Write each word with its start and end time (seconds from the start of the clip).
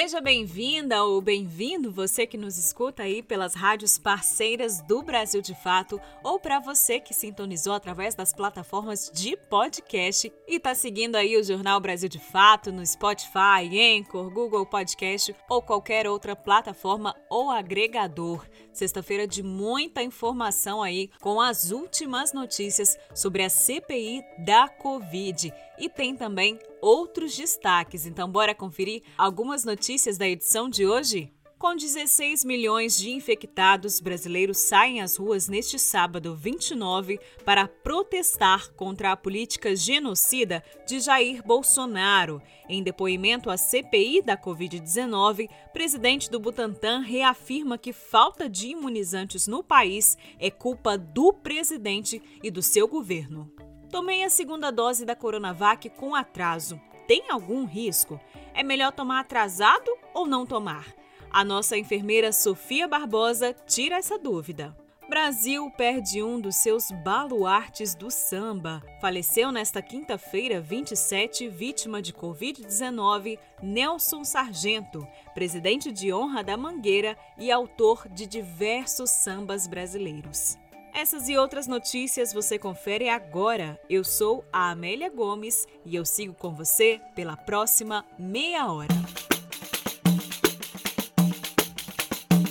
Seja 0.00 0.18
bem-vinda 0.18 1.04
ou 1.04 1.20
bem-vindo 1.20 1.92
você 1.92 2.26
que 2.26 2.38
nos 2.38 2.56
escuta 2.56 3.02
aí 3.02 3.22
pelas 3.22 3.52
rádios 3.52 3.98
parceiras 3.98 4.80
do 4.80 5.02
Brasil 5.02 5.42
de 5.42 5.54
Fato 5.54 6.00
ou 6.24 6.40
para 6.40 6.58
você 6.58 6.98
que 6.98 7.12
sintonizou 7.12 7.74
através 7.74 8.14
das 8.14 8.32
plataformas 8.32 9.10
de 9.12 9.36
podcast 9.36 10.32
e 10.48 10.56
está 10.56 10.74
seguindo 10.74 11.16
aí 11.16 11.36
o 11.36 11.44
Jornal 11.44 11.78
Brasil 11.80 12.08
de 12.08 12.18
Fato 12.18 12.72
no 12.72 12.84
Spotify, 12.86 13.68
Anchor, 13.98 14.30
Google 14.30 14.64
Podcast 14.64 15.36
ou 15.50 15.60
qualquer 15.60 16.08
outra 16.08 16.34
plataforma 16.34 17.14
ou 17.28 17.50
agregador. 17.50 18.46
Sexta-feira 18.72 19.26
de 19.26 19.42
muita 19.42 20.02
informação 20.02 20.82
aí 20.82 21.10
com 21.20 21.42
as 21.42 21.72
últimas 21.72 22.32
notícias 22.32 22.98
sobre 23.14 23.42
a 23.42 23.50
CPI 23.50 24.22
da 24.46 24.66
Covid 24.66 25.52
e 25.80 25.88
tem 25.88 26.14
também 26.14 26.58
outros 26.80 27.36
destaques. 27.36 28.06
Então, 28.06 28.30
bora 28.30 28.54
conferir 28.54 29.02
algumas 29.16 29.64
notícias 29.64 30.18
da 30.18 30.28
edição 30.28 30.68
de 30.68 30.86
hoje? 30.86 31.32
Com 31.60 31.76
16 31.76 32.42
milhões 32.42 32.96
de 32.96 33.10
infectados, 33.10 34.00
brasileiros 34.00 34.56
saem 34.56 35.02
às 35.02 35.16
ruas 35.16 35.46
neste 35.46 35.78
sábado 35.78 36.34
29 36.34 37.20
para 37.44 37.68
protestar 37.68 38.72
contra 38.72 39.12
a 39.12 39.16
política 39.16 39.76
genocida 39.76 40.64
de 40.86 41.00
Jair 41.00 41.44
Bolsonaro. 41.44 42.40
Em 42.66 42.82
depoimento 42.82 43.50
à 43.50 43.58
CPI 43.58 44.22
da 44.22 44.38
Covid-19, 44.38 45.50
presidente 45.70 46.30
do 46.30 46.40
Butantan 46.40 47.00
reafirma 47.00 47.76
que 47.76 47.92
falta 47.92 48.48
de 48.48 48.68
imunizantes 48.68 49.46
no 49.46 49.62
país 49.62 50.16
é 50.38 50.50
culpa 50.50 50.96
do 50.96 51.30
presidente 51.30 52.22
e 52.42 52.50
do 52.50 52.62
seu 52.62 52.88
governo. 52.88 53.52
Tomei 53.90 54.22
a 54.22 54.30
segunda 54.30 54.70
dose 54.70 55.04
da 55.04 55.16
Coronavac 55.16 55.90
com 55.90 56.14
atraso. 56.14 56.80
Tem 57.08 57.28
algum 57.28 57.64
risco? 57.64 58.20
É 58.54 58.62
melhor 58.62 58.92
tomar 58.92 59.18
atrasado 59.18 59.90
ou 60.14 60.28
não 60.28 60.46
tomar? 60.46 60.86
A 61.28 61.44
nossa 61.44 61.76
enfermeira 61.76 62.32
Sofia 62.32 62.86
Barbosa 62.86 63.52
tira 63.66 63.96
essa 63.96 64.16
dúvida. 64.16 64.76
Brasil 65.08 65.68
perde 65.76 66.22
um 66.22 66.40
dos 66.40 66.54
seus 66.54 66.92
baluartes 67.02 67.96
do 67.96 68.12
samba. 68.12 68.80
Faleceu 69.00 69.50
nesta 69.50 69.82
quinta-feira, 69.82 70.60
27, 70.60 71.48
vítima 71.48 72.00
de 72.00 72.12
Covid-19, 72.12 73.40
Nelson 73.60 74.22
Sargento, 74.22 75.04
presidente 75.34 75.90
de 75.90 76.12
honra 76.12 76.44
da 76.44 76.56
Mangueira 76.56 77.18
e 77.36 77.50
autor 77.50 78.08
de 78.08 78.24
diversos 78.24 79.10
sambas 79.10 79.66
brasileiros. 79.66 80.56
Essas 80.92 81.28
e 81.28 81.36
outras 81.36 81.66
notícias 81.66 82.32
você 82.32 82.58
confere 82.58 83.08
agora. 83.08 83.80
Eu 83.88 84.04
sou 84.04 84.44
a 84.52 84.70
Amélia 84.70 85.08
Gomes 85.08 85.66
e 85.84 85.96
eu 85.96 86.04
sigo 86.04 86.34
com 86.34 86.54
você 86.54 87.00
pela 87.14 87.36
próxima 87.36 88.04
meia 88.18 88.70
hora. 88.70 88.88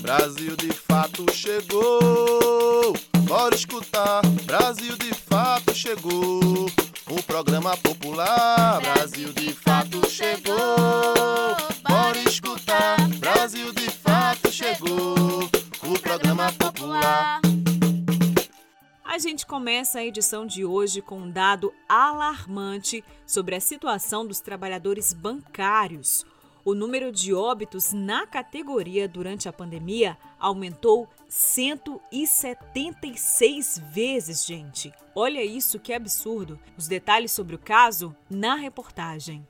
Brasil 0.02 0.56
de 0.56 0.72
fato 0.74 1.26
chegou. 1.34 2.94
Bora 3.28 3.54
escutar. 3.54 4.22
Brasil 4.46 4.98
de 4.98 5.14
fato 5.14 5.76
chegou. 5.76 6.66
O 7.10 7.24
programa 7.24 7.78
popular. 7.78 8.82
Brasil 8.82 9.32
de 9.34 9.54
fato 9.54 10.10
chegou. 10.10 10.56
Bora 11.88 12.18
escutar. 12.28 12.98
Brasil 13.20 13.72
de 13.74 13.92
fato 13.92 14.52
chegou. 14.52 15.19
A 19.20 19.22
gente 19.22 19.46
começa 19.46 20.00
a 20.00 20.06
edição 20.06 20.46
de 20.46 20.64
hoje 20.64 21.02
com 21.02 21.20
um 21.20 21.30
dado 21.30 21.74
alarmante 21.90 23.04
sobre 23.28 23.54
a 23.54 23.60
situação 23.60 24.26
dos 24.26 24.40
trabalhadores 24.40 25.12
bancários. 25.12 26.26
O 26.64 26.74
número 26.74 27.12
de 27.12 27.34
óbitos 27.34 27.92
na 27.92 28.26
categoria 28.26 29.10
durante 29.10 29.50
a 29.50 29.52
pandemia 29.52 30.18
aumentou 30.40 31.06
176 31.28 33.82
vezes, 33.94 34.46
gente. 34.46 34.90
Olha 35.14 35.44
isso 35.44 35.82
que 35.82 35.92
absurdo. 35.92 36.58
Os 36.78 36.88
detalhes 36.88 37.34
sobre 37.34 37.56
o 37.56 37.60
caso 37.60 38.16
na 38.30 38.56
reportagem. 38.56 39.46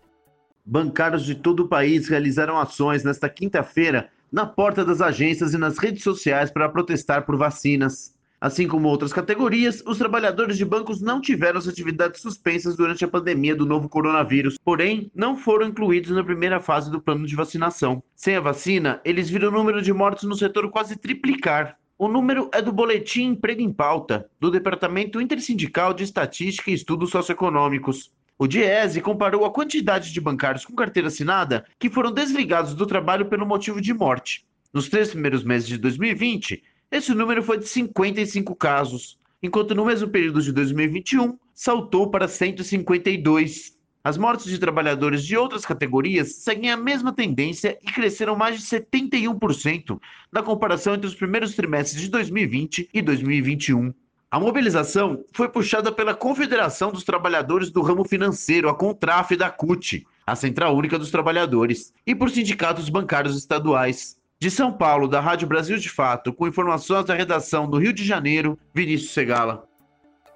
Bancários 0.66 1.24
de 1.24 1.36
todo 1.36 1.60
o 1.60 1.68
país 1.68 2.08
realizaram 2.08 2.58
ações 2.58 3.04
nesta 3.04 3.30
quinta-feira 3.30 4.10
na 4.32 4.48
porta 4.48 4.84
das 4.84 5.00
agências 5.00 5.54
e 5.54 5.60
nas 5.60 5.78
redes 5.78 6.02
sociais 6.02 6.50
para 6.50 6.70
protestar 6.70 7.24
por 7.24 7.38
vacinas. 7.38 8.18
Assim 8.42 8.70
como 8.70 8.88
outras 8.88 9.12
categorias, 9.12 9.84
os 9.86 9.98
trabalhadores 9.98 10.58
de 10.58 10.64
bancos 10.64 11.02
não 11.02 11.20
tiveram 11.20 11.60
as 11.60 11.68
atividades 11.68 12.22
suspensas 12.22 12.78
durante 12.78 13.04
a 13.04 13.08
pandemia 13.08 13.54
do 13.54 13.66
novo 13.66 13.90
coronavírus, 13.90 14.58
porém, 14.64 15.12
não 15.14 15.36
foram 15.36 15.68
incluídos 15.68 16.12
na 16.12 16.24
primeira 16.24 16.62
fase 16.62 16.90
do 16.90 17.02
plano 17.02 17.28
de 17.28 17.36
vacinação. 17.36 18.02
Sem 18.16 18.38
a 18.38 18.40
vacina, 18.40 19.02
eles 19.04 19.30
viram 19.30 19.50
o 19.50 19.52
número 19.52 19.82
de 19.82 19.92
mortos 19.92 20.24
no 20.24 20.36
setor 20.36 20.70
quase 20.70 20.96
triplicar. 20.96 21.78
O 21.98 22.08
número 22.08 22.50
é 22.54 22.62
do 22.62 22.72
Boletim 22.72 23.32
Emprego 23.32 23.62
em 23.62 23.74
Pauta, 23.74 24.30
do 24.40 24.50
Departamento 24.50 25.20
Intersindical 25.20 25.94
de 25.94 26.06
Estatística 26.06 26.72
e 26.72 26.76
Estudos 26.76 27.10
Socioeconômicos. 27.10 28.10
O 28.38 28.48
Diese 28.48 29.02
comparou 29.02 29.44
a 29.44 29.52
quantidade 29.52 30.14
de 30.14 30.22
bancários 30.22 30.66
com 30.66 30.74
carteira 30.74 31.10
assinada 31.10 31.66
que 31.78 31.90
foram 31.90 32.10
desligados 32.10 32.74
do 32.74 32.86
trabalho 32.86 33.26
pelo 33.26 33.46
motivo 33.46 33.82
de 33.82 33.94
morte. 33.94 34.46
Nos 34.72 34.88
três 34.88 35.10
primeiros 35.10 35.44
meses 35.44 35.68
de 35.68 35.78
2020, 35.78 36.64
esse 36.92 37.14
número 37.14 37.44
foi 37.44 37.60
de 37.60 37.68
55 37.68 38.56
casos, 38.56 39.18
enquanto 39.44 39.76
no 39.76 39.86
mesmo 39.86 40.10
período 40.10 40.42
de 40.42 40.52
2021 40.52 41.38
saltou 41.54 42.10
para 42.10 42.28
152. 42.28 43.78
As 44.04 44.18
mortes 44.18 44.46
de 44.46 44.58
trabalhadores 44.58 45.24
de 45.24 45.38
outras 45.38 45.66
categorias 45.66 46.36
seguem 46.36 46.72
a 46.72 46.78
mesma 46.78 47.14
tendência 47.14 47.78
e 47.84 47.92
cresceram 47.92 48.36
mais 48.36 48.58
de 48.58 48.66
71% 48.66 50.00
na 50.32 50.42
comparação 50.42 50.96
entre 50.96 51.06
os 51.06 51.14
primeiros 51.14 51.54
trimestres 51.54 52.02
de 52.02 52.08
2020 52.10 52.90
e 52.94 53.02
2021. 53.02 53.94
A 54.32 54.40
mobilização 54.40 55.24
foi 55.34 55.50
puxada 55.50 55.92
pela 55.92 56.14
Confederação 56.14 56.92
dos 56.92 57.04
Trabalhadores 57.04 57.72
do 57.72 57.82
Ramo 57.82 58.06
Financeiro, 58.06 58.70
a 58.70 58.76
Contraf 58.76 59.36
da 59.36 59.50
CUT, 59.50 60.06
a 60.26 60.36
Central 60.36 60.76
Única 60.76 60.98
dos 60.98 61.12
Trabalhadores, 61.12 61.94
e 62.06 62.14
por 62.14 62.30
sindicatos 62.30 62.90
bancários 62.90 63.36
estaduais. 63.36 64.19
De 64.42 64.50
São 64.50 64.72
Paulo, 64.72 65.06
da 65.06 65.20
Rádio 65.20 65.46
Brasil 65.50 65.78
de 65.78 65.90
Fato, 65.90 66.32
com 66.32 66.48
informações 66.48 67.04
da 67.04 67.14
redação 67.14 67.70
do 67.70 67.78
Rio 67.78 67.92
de 67.92 68.06
Janeiro, 68.06 68.58
Vinícius 68.74 69.12
Segala. 69.12 69.68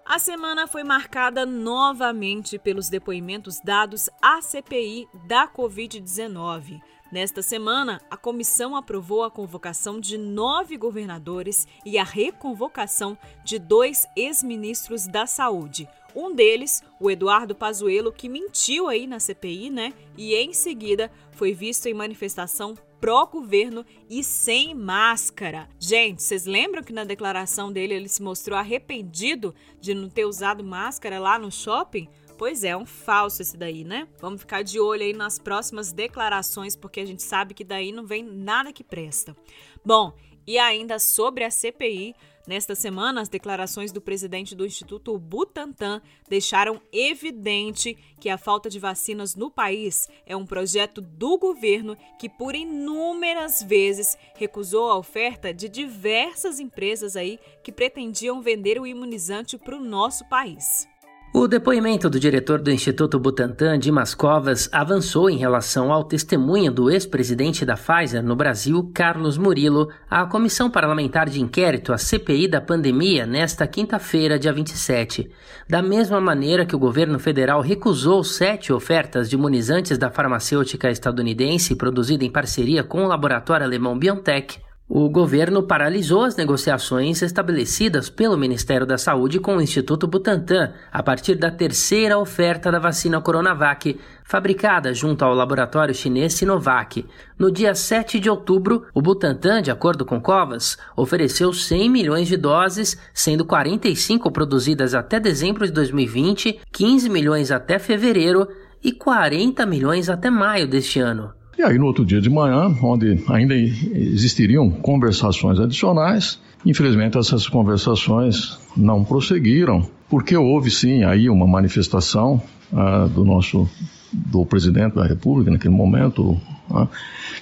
A 0.06 0.20
semana 0.20 0.68
foi 0.68 0.84
marcada 0.84 1.46
novamente 1.46 2.60
pelos 2.60 2.90
depoimentos 2.90 3.62
dados 3.64 4.10
à 4.22 4.42
CPI 4.42 5.08
da 5.26 5.48
Covid-19. 5.48 6.82
Nesta 7.14 7.42
semana, 7.42 8.02
a 8.12 8.18
comissão 8.18 8.76
aprovou 8.76 9.24
a 9.24 9.32
convocação 9.32 10.02
de 10.02 10.18
nove 10.18 10.76
governadores 10.76 11.66
e 11.86 11.98
a 11.98 12.04
reconvocação 12.04 13.18
de 13.46 13.58
dois 13.58 14.06
ex-ministros 14.18 15.08
da 15.08 15.26
Saúde. 15.26 15.88
Um 16.14 16.36
deles, 16.36 16.84
o 17.00 17.10
Eduardo 17.10 17.56
Pazuello, 17.56 18.12
que 18.12 18.28
mentiu 18.28 18.90
aí 18.90 19.08
na 19.08 19.18
CPI, 19.18 19.70
né? 19.70 19.94
E 20.18 20.36
em 20.36 20.52
seguida 20.52 21.10
foi 21.32 21.54
visto 21.54 21.86
em 21.86 21.94
manifestação 21.94 22.76
pró-governo 23.04 23.86
e 24.10 24.24
sem 24.24 24.74
máscara. 24.74 25.68
Gente, 25.78 26.24
vocês 26.24 26.46
lembram 26.46 26.82
que 26.82 26.94
na 26.94 27.04
declaração 27.04 27.70
dele 27.70 27.94
ele 27.94 28.08
se 28.08 28.24
mostrou 28.24 28.58
arrependido 28.58 29.54
de 29.82 29.94
não 29.94 30.08
ter 30.10 30.24
usado 30.24 30.64
máscara 30.64 31.20
lá 31.20 31.38
no 31.38 31.52
shopping? 31.52 32.08
Pois 32.38 32.64
é, 32.64 32.78
um 32.78 32.86
falso 32.86 33.42
esse 33.42 33.58
daí, 33.58 33.84
né? 33.84 34.08
Vamos 34.22 34.40
ficar 34.40 34.62
de 34.62 34.80
olho 34.80 35.04
aí 35.04 35.12
nas 35.12 35.38
próximas 35.38 35.92
declarações, 35.92 36.78
porque 36.78 37.02
a 37.02 37.06
gente 37.06 37.22
sabe 37.22 37.54
que 37.54 37.66
daí 37.66 37.92
não 37.92 38.06
vem 38.06 38.24
nada 38.24 38.72
que 38.72 38.86
presta. 38.86 39.36
Bom, 39.84 40.14
e 40.48 40.58
ainda 40.58 40.98
sobre 40.98 41.44
a 41.44 41.52
CPI, 41.52 42.16
Nesta 42.46 42.76
semana, 42.76 43.22
as 43.22 43.30
declarações 43.30 43.94
do 43.94 44.02
presidente 44.02 44.54
do 44.54 44.66
Instituto 44.66 45.18
Butantan 45.18 46.02
deixaram 46.28 46.82
evidente 46.92 47.98
que 48.20 48.28
a 48.30 48.38
falta 48.38 48.70
de 48.70 48.80
vacinas 48.80 49.34
no 49.34 49.50
país 49.50 50.10
é 50.26 50.36
um 50.36 50.46
projeto 50.46 51.00
do 51.00 51.38
governo 51.38 51.98
que, 52.20 52.28
por 52.28 52.54
inúmeras 52.54 53.64
vezes, 53.64 54.18
recusou 54.36 54.90
a 54.90 54.98
oferta 54.98 55.54
de 55.54 55.70
diversas 55.70 56.60
empresas 56.60 57.16
aí 57.16 57.40
que 57.64 57.72
pretendiam 57.72 58.42
vender 58.42 58.78
o 58.78 58.86
imunizante 58.86 59.58
para 59.58 59.78
o 59.78 59.84
nosso 59.84 60.28
país. 60.28 60.93
O 61.36 61.48
depoimento 61.48 62.12
do 62.12 62.20
diretor 62.20 62.62
do 62.62 62.70
Instituto 62.70 63.20
Butantan, 63.20 63.80
Dimas 63.80 64.14
Covas, 64.14 64.70
avançou 64.72 65.28
em 65.32 65.36
relação 65.36 65.92
ao 65.92 66.04
testemunho 66.04 66.72
do 66.72 66.92
ex-presidente 66.92 67.66
da 67.66 67.74
Pfizer 67.76 68.22
no 68.22 68.36
Brasil, 68.36 68.92
Carlos 68.94 69.36
Murilo, 69.36 69.90
à 70.08 70.28
Comissão 70.28 70.70
Parlamentar 70.70 71.28
de 71.28 71.42
Inquérito, 71.42 71.92
a 71.92 71.98
CPI 71.98 72.48
da 72.48 72.62
pandemia, 72.62 73.26
nesta 73.26 73.66
quinta-feira, 73.66 74.38
dia 74.38 74.54
27. 74.54 75.28
Da 75.68 75.82
mesma 75.82 76.22
maneira 76.22 76.68
que 76.68 76.76
o 76.76 76.80
governo 76.80 77.18
federal 77.18 77.62
recusou 77.62 78.24
sete 78.24 78.72
ofertas 78.72 79.28
de 79.28 79.36
imunizantes 79.36 79.98
da 79.98 80.12
farmacêutica 80.12 80.92
estadunidense 80.92 81.76
produzida 81.76 82.24
em 82.24 82.32
parceria 82.32 82.84
com 82.84 83.06
o 83.06 83.08
laboratório 83.08 83.66
alemão 83.66 83.98
BioNTech, 83.98 84.60
o 84.96 85.10
governo 85.10 85.64
paralisou 85.64 86.22
as 86.22 86.36
negociações 86.36 87.24
estabelecidas 87.24 88.12
pelo 88.12 88.38
Ministério 88.38 88.86
da 88.86 88.96
Saúde 88.96 89.40
com 89.40 89.58
o 89.58 89.62
Instituto 89.62 90.06
Butantan 90.06 90.72
a 90.92 91.02
partir 91.02 91.34
da 91.34 91.50
terceira 91.50 92.16
oferta 92.20 92.72
da 92.72 92.78
vacina 92.78 93.20
Coronavac, 93.20 94.00
fabricada 94.24 94.94
junto 94.94 95.26
ao 95.26 95.34
laboratório 95.34 95.96
chinês 95.96 96.36
Sinovac. 96.36 97.08
No 97.40 97.52
dia 97.52 97.74
7 97.74 98.20
de 98.20 98.30
outubro, 98.30 98.86
o 98.94 99.02
Butantan, 99.02 99.64
de 99.64 99.72
acordo 99.72 100.06
com 100.06 100.22
Covas, 100.22 100.78
ofereceu 100.96 101.52
100 101.52 101.90
milhões 101.90 102.28
de 102.28 102.38
doses, 102.38 102.96
sendo 103.16 103.46
45 103.46 104.30
produzidas 104.30 104.94
até 104.94 105.20
dezembro 105.20 105.66
de 105.66 105.72
2020, 105.72 106.60
15 106.72 107.10
milhões 107.10 107.50
até 107.50 107.80
fevereiro 107.80 108.48
e 108.84 108.92
40 108.92 109.66
milhões 109.66 110.08
até 110.08 110.30
maio 110.30 110.68
deste 110.68 111.00
ano. 111.00 111.34
E 111.58 111.62
aí, 111.62 111.78
no 111.78 111.86
outro 111.86 112.04
dia 112.04 112.20
de 112.20 112.30
manhã, 112.30 112.76
onde 112.82 113.24
ainda 113.30 113.54
existiriam 113.56 114.70
conversações 114.70 115.60
adicionais, 115.60 116.40
infelizmente 116.66 117.18
essas 117.18 117.48
conversações 117.48 118.58
não 118.76 119.04
prosseguiram, 119.04 119.88
porque 120.10 120.36
houve 120.36 120.72
sim 120.72 121.04
aí 121.04 121.30
uma 121.30 121.46
manifestação 121.46 122.42
ah, 122.74 123.08
do 123.08 123.24
nosso 123.24 123.70
do 124.12 124.46
presidente 124.46 124.96
da 124.96 125.06
República 125.06 125.52
naquele 125.52 125.74
momento, 125.74 126.40
ah, 126.72 126.88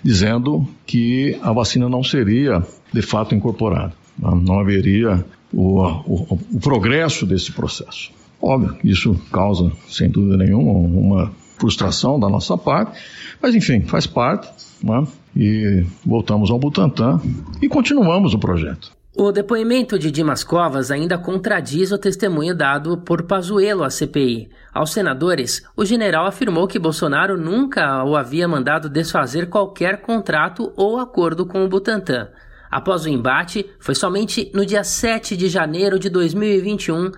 dizendo 0.03 0.65
que 0.85 1.37
a 1.41 1.51
vacina 1.51 1.89
não 1.89 2.03
seria 2.03 2.65
de 2.93 3.01
fato 3.01 3.35
incorporada, 3.35 3.93
ah, 4.23 4.35
não 4.35 4.59
haveria 4.59 5.23
o, 5.53 5.81
o, 5.81 6.39
o 6.53 6.59
progresso 6.59 7.25
desse 7.25 7.51
processo. 7.51 8.11
Óbvio 8.41 8.75
isso 8.83 9.15
causa, 9.31 9.71
sem 9.87 10.09
dúvida 10.09 10.35
nenhuma, 10.37 10.71
uma 10.71 11.31
frustração 11.61 12.19
da 12.19 12.27
nossa 12.27 12.57
parte, 12.57 12.99
mas 13.39 13.53
enfim, 13.53 13.81
faz 13.81 14.07
parte, 14.07 14.49
né? 14.83 15.05
e 15.35 15.85
voltamos 16.03 16.49
ao 16.49 16.59
Butantan 16.59 17.21
e 17.61 17.69
continuamos 17.69 18.33
o 18.33 18.39
projeto. 18.39 18.91
O 19.15 19.31
depoimento 19.31 19.99
de 19.99 20.09
Dimas 20.09 20.43
Covas 20.43 20.89
ainda 20.89 21.17
contradiz 21.17 21.91
o 21.91 21.97
testemunho 21.97 22.55
dado 22.55 22.97
por 22.97 23.23
Pazuello 23.23 23.83
à 23.83 23.89
CPI. 23.89 24.49
Aos 24.73 24.93
senadores, 24.93 25.61
o 25.75 25.85
general 25.85 26.25
afirmou 26.25 26.65
que 26.65 26.79
Bolsonaro 26.79 27.37
nunca 27.37 28.03
o 28.05 28.15
havia 28.15 28.47
mandado 28.47 28.89
desfazer 28.89 29.49
qualquer 29.49 30.01
contrato 30.01 30.71
ou 30.77 30.97
acordo 30.97 31.45
com 31.45 31.63
o 31.63 31.67
Butantan. 31.67 32.29
Após 32.71 33.03
o 33.03 33.09
embate, 33.09 33.69
foi 33.79 33.93
somente 33.93 34.49
no 34.53 34.65
dia 34.65 34.83
7 34.83 35.35
de 35.35 35.49
janeiro 35.49 35.99
de 35.99 36.09
2021 36.09 37.11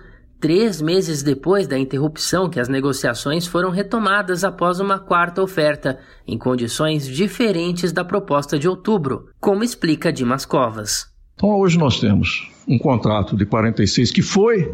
três 0.44 0.82
meses 0.82 1.22
depois 1.22 1.66
da 1.66 1.78
interrupção 1.78 2.50
que 2.50 2.60
as 2.60 2.68
negociações 2.68 3.46
foram 3.46 3.70
retomadas 3.70 4.44
após 4.44 4.78
uma 4.78 4.98
quarta 4.98 5.40
oferta, 5.42 5.98
em 6.28 6.36
condições 6.36 7.08
diferentes 7.08 7.92
da 7.92 8.04
proposta 8.04 8.58
de 8.58 8.68
outubro, 8.68 9.30
como 9.40 9.64
explica 9.64 10.12
Dimas 10.12 10.44
Covas. 10.44 11.06
Então, 11.34 11.48
hoje 11.58 11.78
nós 11.78 11.98
temos 11.98 12.46
um 12.68 12.78
contrato 12.78 13.38
de 13.38 13.46
46 13.46 14.10
que 14.10 14.20
foi 14.20 14.70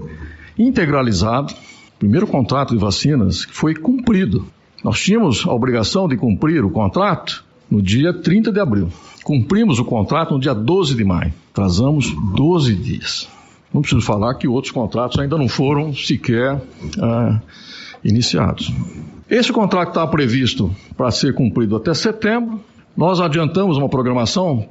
integralizado, 0.59 1.55
primeiro 2.01 2.27
contrato 2.27 2.75
de 2.75 2.81
vacinas 2.81 3.45
que 3.45 3.55
foi 3.55 3.73
cumprido. 3.73 4.45
Nós 4.83 4.99
tínhamos 4.99 5.47
a 5.47 5.53
obrigação 5.53 6.09
de 6.09 6.17
cumprir 6.17 6.65
o 6.65 6.71
contrato 6.71 7.45
no 7.71 7.81
dia 7.81 8.13
30 8.13 8.51
de 8.51 8.59
abril. 8.59 8.89
Cumprimos 9.23 9.79
o 9.79 9.85
contrato 9.85 10.35
no 10.35 10.41
dia 10.41 10.53
12 10.53 10.97
de 10.97 11.05
maio. 11.05 11.33
Atrasamos 11.53 12.13
12 12.35 12.75
dias. 12.75 13.29
Não 13.73 13.83
preciso 13.83 14.03
falar 14.03 14.35
que 14.35 14.49
outros 14.49 14.73
contratos 14.73 15.19
ainda 15.19 15.39
não 15.39 15.49
foram 15.49 15.95
sequer 15.95 16.61
ah, 17.01 17.41
iniciados. 18.05 18.73
Esse 19.29 19.53
contrato 19.53 19.91
está 19.91 20.07
previsto 20.07 20.75
para 20.97 21.11
ser 21.11 21.35
cumprido 21.35 21.77
até 21.77 21.95
setembro. 21.95 22.61
Nós 22.97 23.21
adiantamos 23.21 23.77
uma 23.77 23.89
programação, 23.89 24.69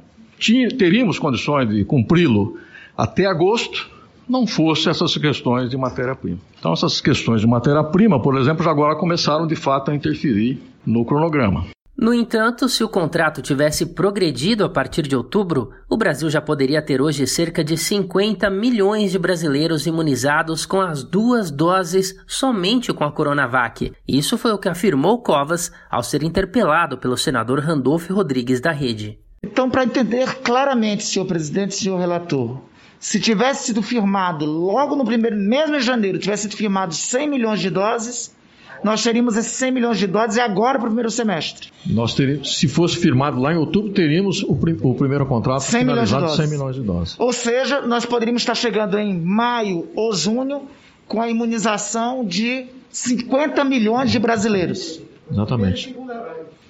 teríamos 0.78 1.18
condições 1.18 1.68
de 1.68 1.84
cumpri-lo 1.84 2.58
até 2.96 3.24
agosto, 3.24 3.88
não 4.28 4.46
fosse 4.46 4.90
essas 4.90 5.16
questões 5.16 5.70
de 5.70 5.76
matéria-prima. 5.76 6.38
Então, 6.58 6.72
essas 6.72 7.00
questões 7.00 7.40
de 7.40 7.46
matéria-prima, 7.46 8.20
por 8.20 8.36
exemplo, 8.36 8.62
já 8.62 8.70
agora 8.70 8.94
começaram 8.94 9.46
de 9.46 9.56
fato 9.56 9.90
a 9.90 9.94
interferir 9.94 10.62
no 10.86 11.04
cronograma. 11.04 11.66
No 12.00 12.14
entanto, 12.14 12.66
se 12.66 12.82
o 12.82 12.88
contrato 12.88 13.42
tivesse 13.42 13.84
progredido 13.84 14.64
a 14.64 14.70
partir 14.70 15.02
de 15.02 15.14
outubro, 15.14 15.70
o 15.86 15.98
Brasil 15.98 16.30
já 16.30 16.40
poderia 16.40 16.80
ter 16.80 16.98
hoje 16.98 17.26
cerca 17.26 17.62
de 17.62 17.76
50 17.76 18.48
milhões 18.48 19.12
de 19.12 19.18
brasileiros 19.18 19.86
imunizados 19.86 20.64
com 20.64 20.80
as 20.80 21.04
duas 21.04 21.50
doses 21.50 22.16
somente 22.26 22.90
com 22.90 23.04
a 23.04 23.12
Coronavac. 23.12 23.92
Isso 24.08 24.38
foi 24.38 24.50
o 24.50 24.56
que 24.56 24.70
afirmou 24.70 25.22
Covas 25.22 25.70
ao 25.90 26.02
ser 26.02 26.22
interpelado 26.22 26.96
pelo 26.96 27.18
senador 27.18 27.60
Randolfo 27.60 28.14
Rodrigues 28.14 28.62
da 28.62 28.72
Rede. 28.72 29.18
Então, 29.42 29.68
para 29.68 29.84
entender 29.84 30.36
claramente, 30.36 31.04
senhor 31.04 31.26
presidente, 31.26 31.74
senhor 31.74 31.98
relator, 31.98 32.62
se 32.98 33.20
tivesse 33.20 33.66
sido 33.66 33.82
firmado 33.82 34.46
logo 34.46 34.96
no 34.96 35.04
primeiro, 35.04 35.36
mesmo 35.36 35.76
em 35.76 35.80
janeiro, 35.80 36.18
tivesse 36.18 36.44
sido 36.44 36.56
firmado 36.56 36.94
100 36.94 37.28
milhões 37.28 37.60
de 37.60 37.68
doses, 37.68 38.34
nós 38.82 39.02
teríamos 39.02 39.36
esses 39.36 39.52
100 39.52 39.72
milhões 39.72 39.98
de 39.98 40.06
doses 40.06 40.38
agora 40.38 40.78
para 40.78 40.86
o 40.86 40.88
primeiro 40.88 41.10
semestre. 41.10 41.68
Nós 41.86 42.14
teríamos, 42.14 42.58
se 42.58 42.68
fosse 42.68 42.96
firmado 42.96 43.40
lá 43.40 43.52
em 43.52 43.56
outubro, 43.56 43.92
teríamos 43.92 44.42
o, 44.42 44.52
o 44.52 44.94
primeiro 44.94 45.26
contrato 45.26 45.62
100 45.62 45.80
finalizado 45.80 46.22
milhões 46.22 46.38
de 46.38 46.42
100 46.48 46.50
milhões 46.50 46.76
de 46.76 46.82
doses. 46.82 47.16
Ou 47.18 47.32
seja, 47.32 47.80
nós 47.82 48.04
poderíamos 48.04 48.42
estar 48.42 48.54
chegando 48.54 48.98
em 48.98 49.18
maio 49.18 49.88
ou 49.94 50.12
junho 50.14 50.62
com 51.06 51.20
a 51.20 51.28
imunização 51.28 52.24
de 52.24 52.66
50 52.90 53.64
milhões 53.64 54.10
de 54.10 54.18
brasileiros. 54.18 55.00
Exatamente. 55.30 55.96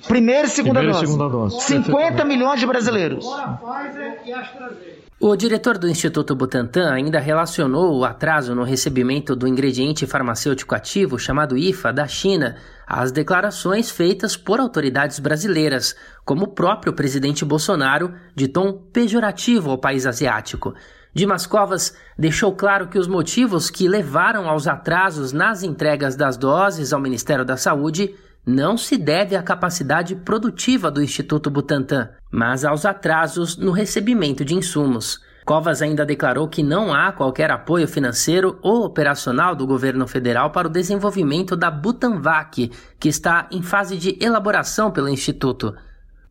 Primeira 0.06 0.46
e 0.46 0.50
segunda 0.50 0.80
Primeira 0.80 1.00
dose. 1.00 1.04
E 1.04 1.08
segunda 1.08 1.28
dose. 1.28 1.60
50 1.62 2.24
milhões 2.24 2.60
de 2.60 2.66
brasileiros. 2.66 3.26
O 5.22 5.36
diretor 5.36 5.76
do 5.76 5.86
Instituto 5.86 6.34
Butantan 6.34 6.90
ainda 6.90 7.20
relacionou 7.20 7.94
o 7.94 8.06
atraso 8.06 8.54
no 8.54 8.64
recebimento 8.64 9.36
do 9.36 9.46
ingrediente 9.46 10.06
farmacêutico 10.06 10.74
ativo 10.74 11.18
chamado 11.18 11.58
IFA 11.58 11.92
da 11.92 12.06
China 12.06 12.56
às 12.86 13.12
declarações 13.12 13.90
feitas 13.90 14.34
por 14.34 14.58
autoridades 14.58 15.18
brasileiras, 15.18 15.94
como 16.24 16.44
o 16.44 16.54
próprio 16.54 16.94
presidente 16.94 17.44
Bolsonaro, 17.44 18.14
de 18.34 18.48
tom 18.48 18.72
pejorativo 18.72 19.68
ao 19.70 19.76
país 19.76 20.06
asiático. 20.06 20.74
Dimas 21.12 21.46
Covas 21.46 21.94
deixou 22.18 22.54
claro 22.54 22.88
que 22.88 22.98
os 22.98 23.06
motivos 23.06 23.68
que 23.68 23.90
levaram 23.90 24.48
aos 24.48 24.66
atrasos 24.66 25.34
nas 25.34 25.62
entregas 25.62 26.16
das 26.16 26.38
doses 26.38 26.94
ao 26.94 27.00
Ministério 27.00 27.44
da 27.44 27.58
Saúde 27.58 28.14
não 28.46 28.76
se 28.76 28.96
deve 28.96 29.36
à 29.36 29.42
capacidade 29.42 30.16
produtiva 30.16 30.90
do 30.90 31.02
Instituto 31.02 31.50
Butantan, 31.50 32.08
mas 32.30 32.64
aos 32.64 32.84
atrasos 32.84 33.56
no 33.56 33.70
recebimento 33.70 34.44
de 34.44 34.54
insumos. 34.54 35.20
Covas 35.44 35.82
ainda 35.82 36.06
declarou 36.06 36.48
que 36.48 36.62
não 36.62 36.94
há 36.94 37.10
qualquer 37.12 37.50
apoio 37.50 37.88
financeiro 37.88 38.58
ou 38.62 38.84
operacional 38.84 39.56
do 39.56 39.66
governo 39.66 40.06
federal 40.06 40.50
para 40.50 40.68
o 40.68 40.70
desenvolvimento 40.70 41.56
da 41.56 41.70
Butanvac, 41.70 42.70
que 42.98 43.08
está 43.08 43.48
em 43.50 43.62
fase 43.62 43.96
de 43.96 44.16
elaboração 44.20 44.90
pelo 44.90 45.08
Instituto. 45.08 45.74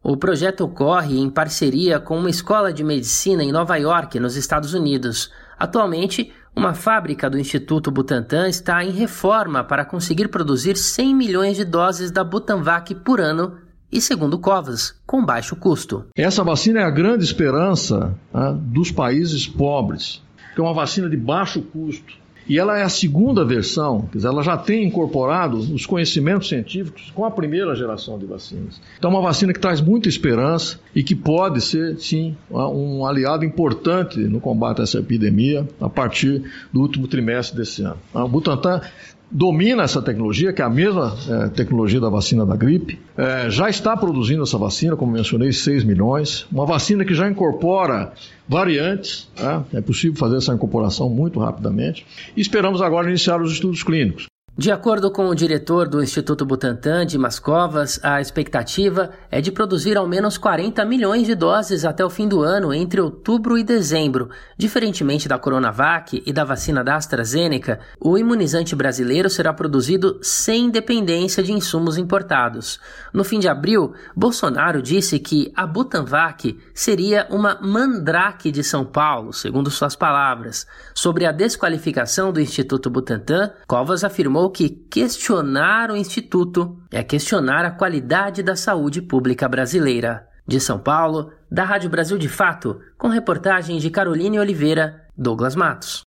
O 0.02 0.16
projeto 0.16 0.62
ocorre 0.62 1.20
em 1.20 1.30
parceria 1.30 2.00
com 2.00 2.18
uma 2.18 2.30
escola 2.30 2.72
de 2.72 2.84
medicina 2.84 3.44
em 3.44 3.52
Nova 3.52 3.76
York, 3.76 4.18
nos 4.20 4.38
Estados 4.38 4.74
Unidos. 4.74 5.30
Atualmente, 5.58 6.32
uma 6.60 6.74
fábrica 6.74 7.30
do 7.30 7.40
Instituto 7.40 7.90
Butantan 7.90 8.50
está 8.50 8.84
em 8.84 8.92
reforma 8.92 9.64
para 9.64 9.86
conseguir 9.86 10.28
produzir 10.28 10.76
100 10.76 11.16
milhões 11.16 11.56
de 11.56 11.64
doses 11.64 12.12
da 12.12 12.22
Butanvac 12.22 12.94
por 12.96 13.22
ano 13.22 13.54
e, 13.90 14.02
segundo 14.02 14.38
Covas, 14.38 14.94
com 15.08 15.26
baixo 15.26 15.56
custo. 15.56 16.06
Essa 16.16 16.44
vacina 16.44 16.82
é 16.82 16.84
a 16.84 16.90
grande 16.90 17.24
esperança 17.24 18.14
né, 18.34 18.58
dos 18.60 18.92
países 18.92 19.48
pobres, 19.48 20.22
que 20.54 20.60
é 20.60 20.64
uma 20.64 20.74
vacina 20.74 21.10
de 21.10 21.16
baixo 21.16 21.62
custo 21.62 22.20
e 22.50 22.58
ela 22.58 22.80
é 22.80 22.82
a 22.82 22.90
segunda 22.90 23.46
versão, 23.46 24.02
quer 24.12 24.18
dizer, 24.18 24.28
ela 24.28 24.42
já 24.42 24.58
tem 24.58 24.84
incorporado 24.84 25.58
os 25.58 25.86
conhecimentos 25.86 26.50
científicos 26.50 27.12
com 27.14 27.24
a 27.24 27.30
primeira 27.30 27.76
geração 27.76 28.18
de 28.18 28.26
vacinas. 28.26 28.82
Então, 28.98 29.12
é 29.12 29.14
uma 29.14 29.22
vacina 29.22 29.54
que 29.54 29.60
traz 29.60 29.80
muita 29.80 30.10
esperança 30.10 30.80
e 30.96 31.04
que 31.04 31.16
pode 31.16 31.62
ser, 31.62 32.00
sim, 32.00 32.36
um 32.50 33.06
aliado 33.06 33.46
importante 33.46 34.20
no 34.20 34.42
combate 34.42 34.82
a 34.82 34.84
essa 34.84 34.98
epidemia 34.98 35.68
a 35.80 35.88
partir 35.88 36.44
do 36.74 36.82
último 36.82 37.08
trimestre 37.08 37.56
desse 37.56 37.84
ano. 37.84 37.98
O 38.14 38.28
Butantan 38.28 38.82
domina 39.32 39.84
essa 39.84 40.02
tecnologia, 40.02 40.52
que 40.52 40.62
é 40.62 40.66
a 40.66 40.70
mesma 40.70 41.16
é, 41.28 41.50
tecnologia 41.50 42.00
da 42.00 42.10
vacina 42.10 42.46
da 42.46 42.56
gripe, 42.56 43.00
é, 43.18 43.50
já 43.50 43.70
está 43.70 43.96
produzindo 43.96 44.44
essa 44.44 44.58
vacina, 44.58 44.96
como 44.96 45.12
mencionei, 45.12 45.52
6 45.52 45.84
milhões, 45.84 46.46
uma 46.52 46.66
vacina 46.66 47.06
que 47.06 47.14
já 47.14 47.30
incorpora 47.30 48.14
variantes, 48.48 49.30
é, 49.38 49.78
é 49.78 49.82
possível 49.82 50.18
fazer 50.18 50.38
essa 50.38 50.54
incorporação 50.54 51.10
muito 51.10 51.40
rapidamente, 51.40 52.06
e 52.36 52.42
esperamos 52.42 52.82
agora 52.82 53.10
iniciar 53.10 53.42
os 53.42 53.52
estudos 53.52 53.84
clínicos. 53.84 54.26
De 54.60 54.74
acordo 54.74 55.10
com 55.10 55.30
o 55.30 55.34
diretor 55.34 55.88
do 55.88 56.04
Instituto 56.04 56.46
Butantan, 56.46 57.06
Dimas 57.06 57.40
Covas, 57.40 57.98
a 58.04 58.20
expectativa 58.20 59.12
é 59.32 59.40
de 59.40 59.54
produzir 59.54 59.96
ao 59.96 60.06
menos 60.06 60.38
40 60.38 60.84
milhões 60.84 61.26
de 61.26 61.34
doses 61.34 61.86
até 61.86 62.04
o 62.04 62.10
fim 62.10 62.28
do 62.28 62.44
ano, 62.44 62.74
entre 62.74 63.00
outubro 63.00 63.58
e 63.58 63.64
dezembro. 63.64 64.30
Diferentemente 64.58 65.30
da 65.30 65.40
Coronavac 65.40 66.22
e 66.26 66.34
da 66.34 66.44
vacina 66.44 66.84
da 66.84 66.98
AstraZeneca, 66.98 67.80
o 68.02 68.18
imunizante 68.18 68.76
brasileiro 68.76 69.30
será 69.30 69.54
produzido 69.54 70.20
sem 70.22 70.70
dependência 70.70 71.42
de 71.42 71.54
insumos 71.54 71.98
importados. 71.98 72.82
No 73.14 73.24
fim 73.24 73.40
de 73.40 73.48
abril, 73.48 73.94
Bolsonaro 74.14 74.82
disse 74.82 75.20
que 75.20 75.54
a 75.56 75.66
Butanvac 75.66 76.60
seria 76.74 77.26
uma 77.30 77.58
mandrake 77.62 78.52
de 78.52 78.62
São 78.62 78.84
Paulo, 78.84 79.32
segundo 79.32 79.72
suas 79.72 79.96
palavras. 79.96 80.68
Sobre 80.94 81.26
a 81.26 81.32
desqualificação 81.32 82.34
do 82.34 82.42
Instituto 82.42 82.90
Butantan, 82.90 83.54
Covas 83.66 84.04
afirmou 84.04 84.49
que 84.50 84.70
questionar 84.70 85.92
o 85.92 85.96
Instituto 85.96 86.78
é 86.92 87.04
questionar 87.04 87.66
a 87.66 87.72
qualidade 87.72 88.44
da 88.44 88.56
saúde 88.56 89.02
pública 89.02 89.48
brasileira. 89.48 90.28
De 90.48 90.60
São 90.60 90.80
Paulo, 90.80 91.32
da 91.52 91.64
Rádio 91.64 91.90
Brasil 91.90 92.18
de 92.18 92.28
Fato, 92.28 92.80
com 92.98 93.08
reportagem 93.08 93.78
de 93.78 93.90
Caroline 93.90 94.40
Oliveira, 94.40 95.06
Douglas 95.16 95.56
Matos. 95.56 96.04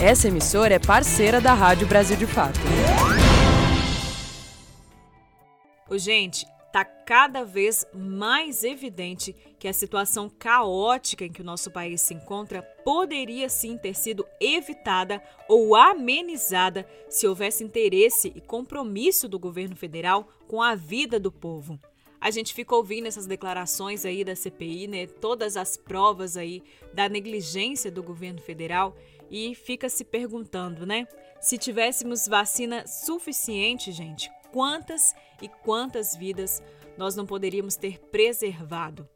Essa 0.00 0.28
emissora 0.28 0.74
é 0.74 0.78
parceira 0.78 1.40
da 1.40 1.54
Rádio 1.54 1.86
Brasil 1.86 2.16
de 2.16 2.26
Fato. 2.26 2.58
Ô, 5.88 5.96
gente, 5.96 6.44
está 6.76 6.84
cada 6.84 7.42
vez 7.42 7.86
mais 7.94 8.62
evidente 8.62 9.34
que 9.58 9.66
a 9.66 9.72
situação 9.72 10.28
caótica 10.28 11.24
em 11.24 11.32
que 11.32 11.40
o 11.40 11.44
nosso 11.44 11.70
país 11.70 12.02
se 12.02 12.12
encontra 12.12 12.62
poderia 12.84 13.48
sim 13.48 13.78
ter 13.78 13.94
sido 13.94 14.26
evitada 14.38 15.22
ou 15.48 15.74
amenizada 15.74 16.86
se 17.08 17.26
houvesse 17.26 17.64
interesse 17.64 18.30
e 18.36 18.42
compromisso 18.42 19.26
do 19.26 19.38
governo 19.38 19.74
federal 19.74 20.28
com 20.46 20.62
a 20.62 20.74
vida 20.74 21.18
do 21.18 21.32
povo. 21.32 21.80
A 22.20 22.30
gente 22.30 22.52
fica 22.52 22.74
ouvindo 22.74 23.06
essas 23.06 23.26
declarações 23.26 24.04
aí 24.04 24.22
da 24.22 24.36
CPI, 24.36 24.86
né? 24.86 25.06
Todas 25.06 25.56
as 25.56 25.78
provas 25.78 26.36
aí 26.36 26.62
da 26.92 27.08
negligência 27.08 27.90
do 27.90 28.02
governo 28.02 28.40
federal 28.40 28.94
e 29.30 29.54
fica 29.54 29.88
se 29.88 30.04
perguntando, 30.04 30.84
né? 30.84 31.06
Se 31.40 31.56
tivéssemos 31.56 32.26
vacina 32.26 32.86
suficiente, 32.86 33.92
gente, 33.92 34.30
quantas 34.52 35.14
e 35.40 35.48
quantas 35.48 36.16
vidas 36.16 36.62
nós 36.96 37.14
não 37.14 37.26
poderíamos 37.26 37.76
ter 37.76 37.98
preservado. 37.98 39.08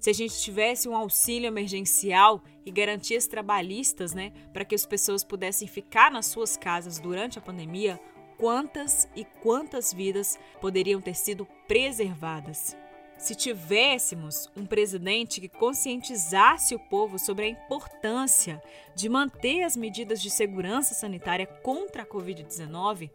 Se 0.00 0.08
a 0.08 0.14
gente 0.14 0.40
tivesse 0.40 0.88
um 0.88 0.96
auxílio 0.96 1.46
emergencial 1.46 2.42
e 2.64 2.70
garantias 2.70 3.26
trabalhistas, 3.26 4.14
né, 4.14 4.32
para 4.50 4.64
que 4.64 4.74
as 4.74 4.86
pessoas 4.86 5.22
pudessem 5.22 5.68
ficar 5.68 6.10
nas 6.10 6.26
suas 6.26 6.56
casas 6.56 6.98
durante 6.98 7.38
a 7.38 7.42
pandemia, 7.42 8.00
quantas 8.38 9.06
e 9.14 9.26
quantas 9.42 9.92
vidas 9.92 10.38
poderiam 10.58 11.02
ter 11.02 11.14
sido 11.14 11.46
preservadas? 11.68 12.74
Se 13.18 13.34
tivéssemos 13.34 14.50
um 14.56 14.64
presidente 14.64 15.42
que 15.42 15.48
conscientizasse 15.50 16.74
o 16.74 16.78
povo 16.78 17.18
sobre 17.18 17.44
a 17.44 17.48
importância 17.48 18.62
de 18.96 19.10
manter 19.10 19.62
as 19.62 19.76
medidas 19.76 20.22
de 20.22 20.30
segurança 20.30 20.94
sanitária 20.94 21.46
contra 21.46 22.04
a 22.04 22.06
Covid-19, 22.06 23.10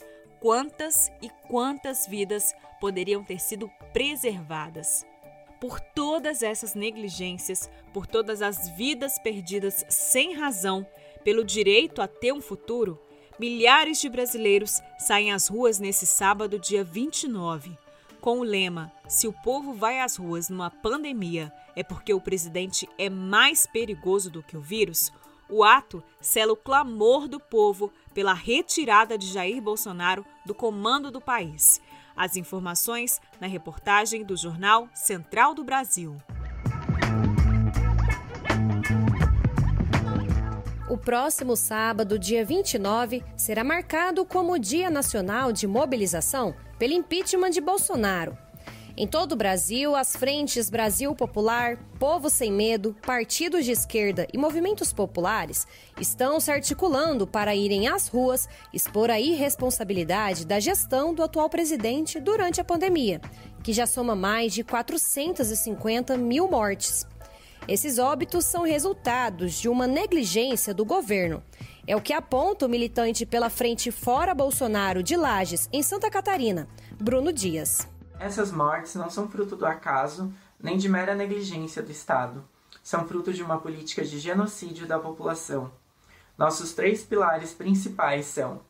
quantas 0.46 1.12
e 1.24 1.30
quantas 1.50 2.06
vidas 2.06 2.54
poderiam 2.80 3.24
ter 3.24 3.40
sido 3.40 3.68
preservadas. 3.92 5.04
Por 5.60 5.80
todas 5.80 6.44
essas 6.44 6.75
negligências, 6.75 7.68
por 7.92 8.06
todas 8.06 8.44
as 8.44 8.70
vidas 8.70 9.18
perdidas 9.18 9.84
sem 9.90 10.36
razão, 10.36 10.86
pelo 11.24 11.44
direito 11.44 12.00
a 12.00 12.08
ter 12.08 12.32
um 12.32 12.42
futuro, 12.42 13.02
milhares 13.40 14.00
de 14.00 14.08
brasileiros 14.08 14.80
saem 15.00 15.32
às 15.32 15.48
ruas 15.48 15.80
nesse 15.80 16.06
sábado, 16.06 16.60
dia 16.60 16.84
29, 16.84 17.75
com 18.22 18.38
o 18.38 18.44
lema: 18.44 18.94
Se 19.10 19.28
o 19.28 19.34
povo 19.34 19.74
vai 19.74 20.00
às 20.00 20.16
ruas 20.16 20.48
numa 20.48 20.70
pandemia 20.70 21.52
é 21.75 21.82
porque 21.82 22.14
o 22.14 22.22
presidente 22.22 22.88
é 23.00 23.10
mais 23.10 23.66
perigoso 23.66 24.30
do 24.30 24.44
que 24.44 24.56
o 24.56 24.62
vírus. 24.62 25.12
O 25.50 25.64
ato 25.64 26.04
sela 26.20 26.54
o 26.54 26.58
clamor 26.58 27.28
do 27.28 27.40
povo 27.40 27.92
pela 28.14 28.34
retirada 28.34 29.18
de 29.18 29.28
Jair 29.28 29.62
Bolsonaro 29.62 30.25
do 30.46 30.56
comando 30.56 31.12
do 31.12 31.22
país. 31.22 31.80
As 32.16 32.36
informações 32.36 33.20
na 33.40 33.48
reportagem 33.48 34.24
do 34.24 34.36
Jornal 34.36 34.90
Central 34.94 35.54
do 35.54 35.64
Brasil. 35.64 36.18
O 40.90 40.98
próximo 40.98 41.56
sábado, 41.56 42.18
dia 42.18 42.46
29, 42.46 43.24
será 43.36 43.64
marcado 43.64 44.24
como 44.24 44.58
Dia 44.58 44.90
Nacional 44.90 45.52
de 45.52 45.68
Mobilização 45.68 46.56
pelo 46.80 46.94
impeachment 46.94 47.50
de 47.50 47.60
Bolsonaro. 47.60 48.45
Em 48.98 49.06
todo 49.06 49.34
o 49.34 49.36
Brasil, 49.36 49.94
as 49.94 50.16
frentes 50.16 50.70
Brasil 50.70 51.14
Popular, 51.14 51.78
Povo 52.00 52.30
Sem 52.30 52.50
Medo, 52.50 52.96
partidos 53.06 53.66
de 53.66 53.72
esquerda 53.72 54.25
e 54.32 54.38
movimentos 54.38 54.94
populares 54.94 55.68
estão 56.00 56.40
se 56.40 56.50
articulando 56.50 57.28
para 57.28 57.54
irem 57.54 57.90
às 57.90 58.08
ruas 58.08 58.48
expor 58.74 59.12
a 59.12 59.20
irresponsabilidade 59.20 60.46
da 60.46 60.62
gestão 60.62 61.14
do 61.14 61.22
atual 61.22 61.50
presidente 61.50 62.22
durante 62.22 62.62
a 62.62 62.64
pandemia, 62.64 63.20
que 63.62 63.74
já 63.74 63.86
soma 63.86 64.16
mais 64.16 64.54
de 64.54 64.64
450 64.64 66.16
mil 66.16 66.48
mortes. 66.48 67.06
Esses 67.68 68.00
óbitos 68.00 68.46
são 68.46 68.64
resultados 68.64 69.60
de 69.60 69.68
uma 69.68 69.88
negligência 69.88 70.74
do 70.74 70.86
governo. 70.86 71.44
É 71.86 71.98
o 71.98 72.02
que 72.02 72.14
aponta 72.14 72.66
o 72.66 72.70
militante 72.70 73.25
pela 73.25 73.50
Frente 73.50 73.92
Fora 73.92 74.34
Bolsonaro 74.34 75.04
de 75.04 75.18
Lages, 75.18 75.68
em 75.74 75.84
Santa 75.84 76.10
Catarina, 76.10 76.66
Bruno 76.98 77.34
Dias. 77.34 77.94
Essas 78.19 78.51
mortes 78.51 78.95
não 78.95 79.10
são 79.10 79.29
fruto 79.29 79.55
do 79.55 79.65
acaso 79.65 80.34
nem 80.60 80.77
de 80.77 80.88
mera 80.88 81.13
negligência 81.13 81.84
do 81.84 81.91
Estado. 81.91 82.43
São 82.81 83.07
fruto 83.07 83.34
de 83.34 83.43
uma 83.43 83.60
política 83.60 84.03
de 84.03 84.19
genocídio 84.19 84.88
da 84.88 84.98
população. 84.98 85.72
Nossos 86.38 86.74
três 86.74 87.03
pilares 87.03 87.53
principais 87.53 88.25
são 88.25 88.62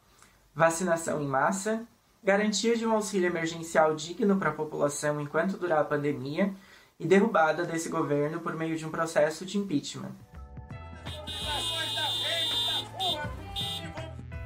vacinação 0.53 1.21
em 1.21 1.27
massa, 1.27 1.85
garantia 2.23 2.75
de 2.75 2.85
um 2.85 2.93
auxílio 2.93 3.27
emergencial 3.27 3.95
digno 3.95 4.37
para 4.37 4.49
a 4.49 4.53
população 4.53 5.19
enquanto 5.21 5.57
durar 5.57 5.79
a 5.79 5.85
pandemia 5.85 6.53
e 6.99 7.05
derrubada 7.05 7.65
desse 7.65 7.89
governo 7.89 8.39
por 8.39 8.55
meio 8.55 8.77
de 8.77 8.85
um 8.85 8.91
processo 8.91 9.45
de 9.45 9.57
impeachment. 9.57 10.11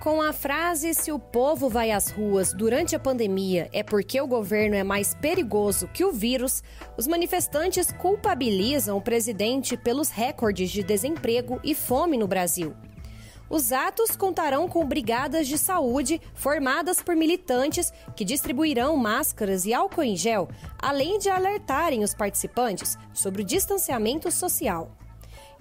Com 0.09 0.23
a 0.23 0.33
frase 0.33 0.95
se 0.95 1.11
o 1.11 1.19
povo 1.19 1.69
vai 1.69 1.91
às 1.91 2.09
ruas 2.09 2.51
durante 2.51 2.95
a 2.95 2.99
pandemia 2.99 3.69
é 3.71 3.83
porque 3.83 4.19
o 4.19 4.25
governo 4.25 4.75
é 4.75 4.83
mais 4.83 5.13
perigoso 5.13 5.87
que 5.89 6.03
o 6.03 6.11
vírus, 6.11 6.63
os 6.97 7.05
manifestantes 7.05 7.91
culpabilizam 7.91 8.97
o 8.97 9.01
presidente 9.03 9.77
pelos 9.77 10.09
recordes 10.09 10.71
de 10.71 10.81
desemprego 10.81 11.59
e 11.63 11.75
fome 11.75 12.17
no 12.17 12.27
Brasil. 12.27 12.73
Os 13.47 13.71
atos 13.71 14.15
contarão 14.15 14.67
com 14.67 14.83
brigadas 14.83 15.47
de 15.47 15.59
saúde 15.59 16.19
formadas 16.33 17.03
por 17.03 17.15
militantes 17.15 17.93
que 18.15 18.25
distribuirão 18.25 18.97
máscaras 18.97 19.67
e 19.67 19.75
álcool 19.75 20.01
em 20.01 20.15
gel, 20.15 20.49
além 20.81 21.19
de 21.19 21.29
alertarem 21.29 22.03
os 22.03 22.15
participantes 22.15 22.97
sobre 23.13 23.43
o 23.43 23.45
distanciamento 23.45 24.31
social. 24.31 24.98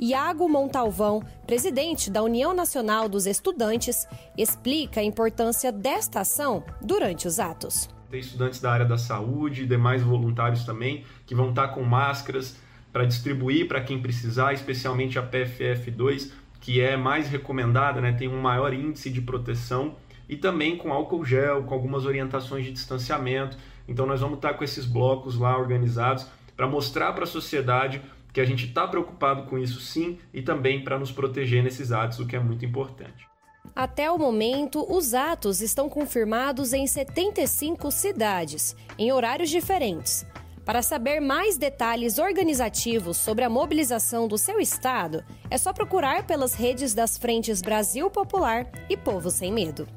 Iago 0.01 0.49
Montalvão, 0.49 1.21
presidente 1.45 2.09
da 2.09 2.23
União 2.23 2.55
Nacional 2.55 3.09
dos 3.09 3.27
Estudantes, 3.27 4.07
explica 4.37 5.01
a 5.01 5.03
importância 5.03 5.73
desta 5.73 6.21
ação 6.21 6.63
durante 6.81 7.27
os 7.27 7.41
atos. 7.41 7.91
Tem 8.09 8.21
estudantes 8.21 8.61
da 8.61 8.71
área 8.71 8.87
da 8.87 8.97
saúde, 8.97 9.67
demais 9.67 10.01
voluntários 10.01 10.65
também, 10.65 11.05
que 11.27 11.35
vão 11.35 11.51
estar 11.51 11.69
com 11.69 11.83
máscaras 11.83 12.57
para 12.93 13.05
distribuir 13.05 13.67
para 13.67 13.81
quem 13.81 14.01
precisar, 14.01 14.53
especialmente 14.53 15.19
a 15.19 15.23
PFF2, 15.29 16.31
que 16.61 16.81
é 16.81 16.97
mais 16.97 17.29
recomendada, 17.29 18.01
né? 18.01 18.13
tem 18.13 18.29
um 18.29 18.41
maior 18.41 18.73
índice 18.73 19.11
de 19.11 19.21
proteção, 19.21 19.97
e 20.29 20.37
também 20.37 20.77
com 20.77 20.93
álcool 20.93 21.25
gel, 21.25 21.65
com 21.65 21.75
algumas 21.75 22.05
orientações 22.05 22.65
de 22.65 22.71
distanciamento. 22.71 23.57
Então 23.89 24.07
nós 24.07 24.21
vamos 24.21 24.37
estar 24.37 24.55
com 24.55 24.63
esses 24.63 24.87
blocos 24.87 25.37
lá 25.37 25.59
organizados 25.59 26.25
para 26.57 26.69
mostrar 26.69 27.13
para 27.15 27.25
a 27.25 27.27
sociedade 27.27 28.01
que 28.33 28.41
a 28.41 28.45
gente 28.45 28.67
está 28.67 28.87
preocupado 28.87 29.45
com 29.45 29.59
isso 29.59 29.81
sim 29.81 30.19
e 30.33 30.43
também 30.43 30.83
para 30.83 30.99
nos 30.99 31.11
proteger 31.11 31.63
nesses 31.63 31.93
atos, 31.93 32.19
o 32.19 32.27
que 32.27 32.37
é 32.37 32.41
muito 32.41 32.65
importante. 32.65 33.27
Até 33.75 34.11
o 34.11 34.19
momento, 34.19 34.85
os 34.93 35.15
atos 35.15 35.61
estão 35.61 35.89
confirmados 35.89 36.73
em 36.73 36.87
75 36.87 37.91
cidades, 37.91 38.75
em 38.99 39.13
horários 39.13 39.51
diferentes. 39.51 40.27
Para 40.65 40.83
saber 40.83 41.21
mais 41.21 41.57
detalhes 41.57 42.19
organizativos 42.19 43.17
sobre 43.17 43.43
a 43.43 43.49
mobilização 43.49 44.29
do 44.29 44.37
seu 44.37 44.61
estado, 44.61 45.25
é 45.51 45.57
só 45.57 45.73
procurar 45.73 46.27
pelas 46.27 46.53
redes 46.53 46.93
das 46.93 47.17
frentes 47.17 47.63
Brasil 47.63 48.11
Popular 48.11 48.67
e 48.89 48.97
Povo 48.97 49.31
Sem 49.31 49.51
Medo. 49.51 49.89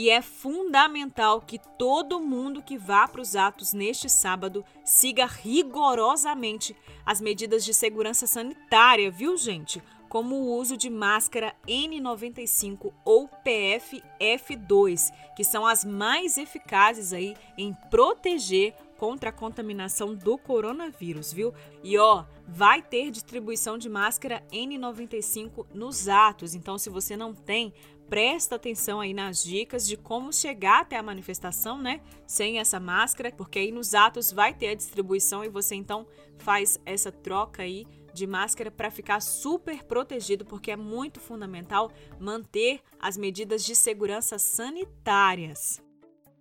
E 0.00 0.08
é 0.08 0.22
fundamental 0.22 1.42
que 1.42 1.58
todo 1.76 2.22
mundo 2.22 2.62
que 2.62 2.78
vá 2.78 3.06
para 3.06 3.20
os 3.20 3.36
atos 3.36 3.74
neste 3.74 4.08
sábado 4.08 4.64
siga 4.82 5.26
rigorosamente 5.26 6.74
as 7.04 7.20
medidas 7.20 7.66
de 7.66 7.74
segurança 7.74 8.26
sanitária, 8.26 9.10
viu, 9.10 9.36
gente? 9.36 9.82
Como 10.08 10.36
o 10.36 10.56
uso 10.56 10.74
de 10.74 10.88
máscara 10.88 11.54
N95 11.68 12.94
ou 13.04 13.28
PFF2, 13.44 15.12
que 15.36 15.44
são 15.44 15.66
as 15.66 15.84
mais 15.84 16.38
eficazes 16.38 17.12
aí 17.12 17.36
em 17.58 17.74
proteger 17.90 18.74
contra 18.96 19.28
a 19.28 19.32
contaminação 19.32 20.14
do 20.14 20.38
coronavírus, 20.38 21.30
viu? 21.30 21.52
E 21.84 21.98
ó, 21.98 22.24
vai 22.48 22.80
ter 22.80 23.10
distribuição 23.10 23.76
de 23.76 23.88
máscara 23.88 24.42
N95 24.50 25.66
nos 25.74 26.08
atos, 26.08 26.54
então 26.54 26.78
se 26.78 26.88
você 26.88 27.16
não 27.16 27.34
tem, 27.34 27.72
presta 28.10 28.56
atenção 28.56 29.00
aí 29.00 29.14
nas 29.14 29.42
dicas 29.42 29.86
de 29.86 29.96
como 29.96 30.32
chegar 30.32 30.80
até 30.80 30.96
a 30.98 31.02
manifestação, 31.02 31.80
né? 31.80 32.00
Sem 32.26 32.58
essa 32.58 32.80
máscara, 32.80 33.30
porque 33.30 33.60
aí 33.60 33.70
nos 33.70 33.94
atos 33.94 34.32
vai 34.32 34.52
ter 34.52 34.70
a 34.70 34.74
distribuição 34.74 35.44
e 35.44 35.48
você 35.48 35.76
então 35.76 36.04
faz 36.36 36.80
essa 36.84 37.12
troca 37.12 37.62
aí 37.62 37.86
de 38.12 38.26
máscara 38.26 38.68
para 38.68 38.90
ficar 38.90 39.20
super 39.20 39.84
protegido, 39.84 40.44
porque 40.44 40.72
é 40.72 40.76
muito 40.76 41.20
fundamental 41.20 41.92
manter 42.18 42.80
as 42.98 43.16
medidas 43.16 43.64
de 43.64 43.76
segurança 43.76 44.36
sanitárias. 44.36 45.80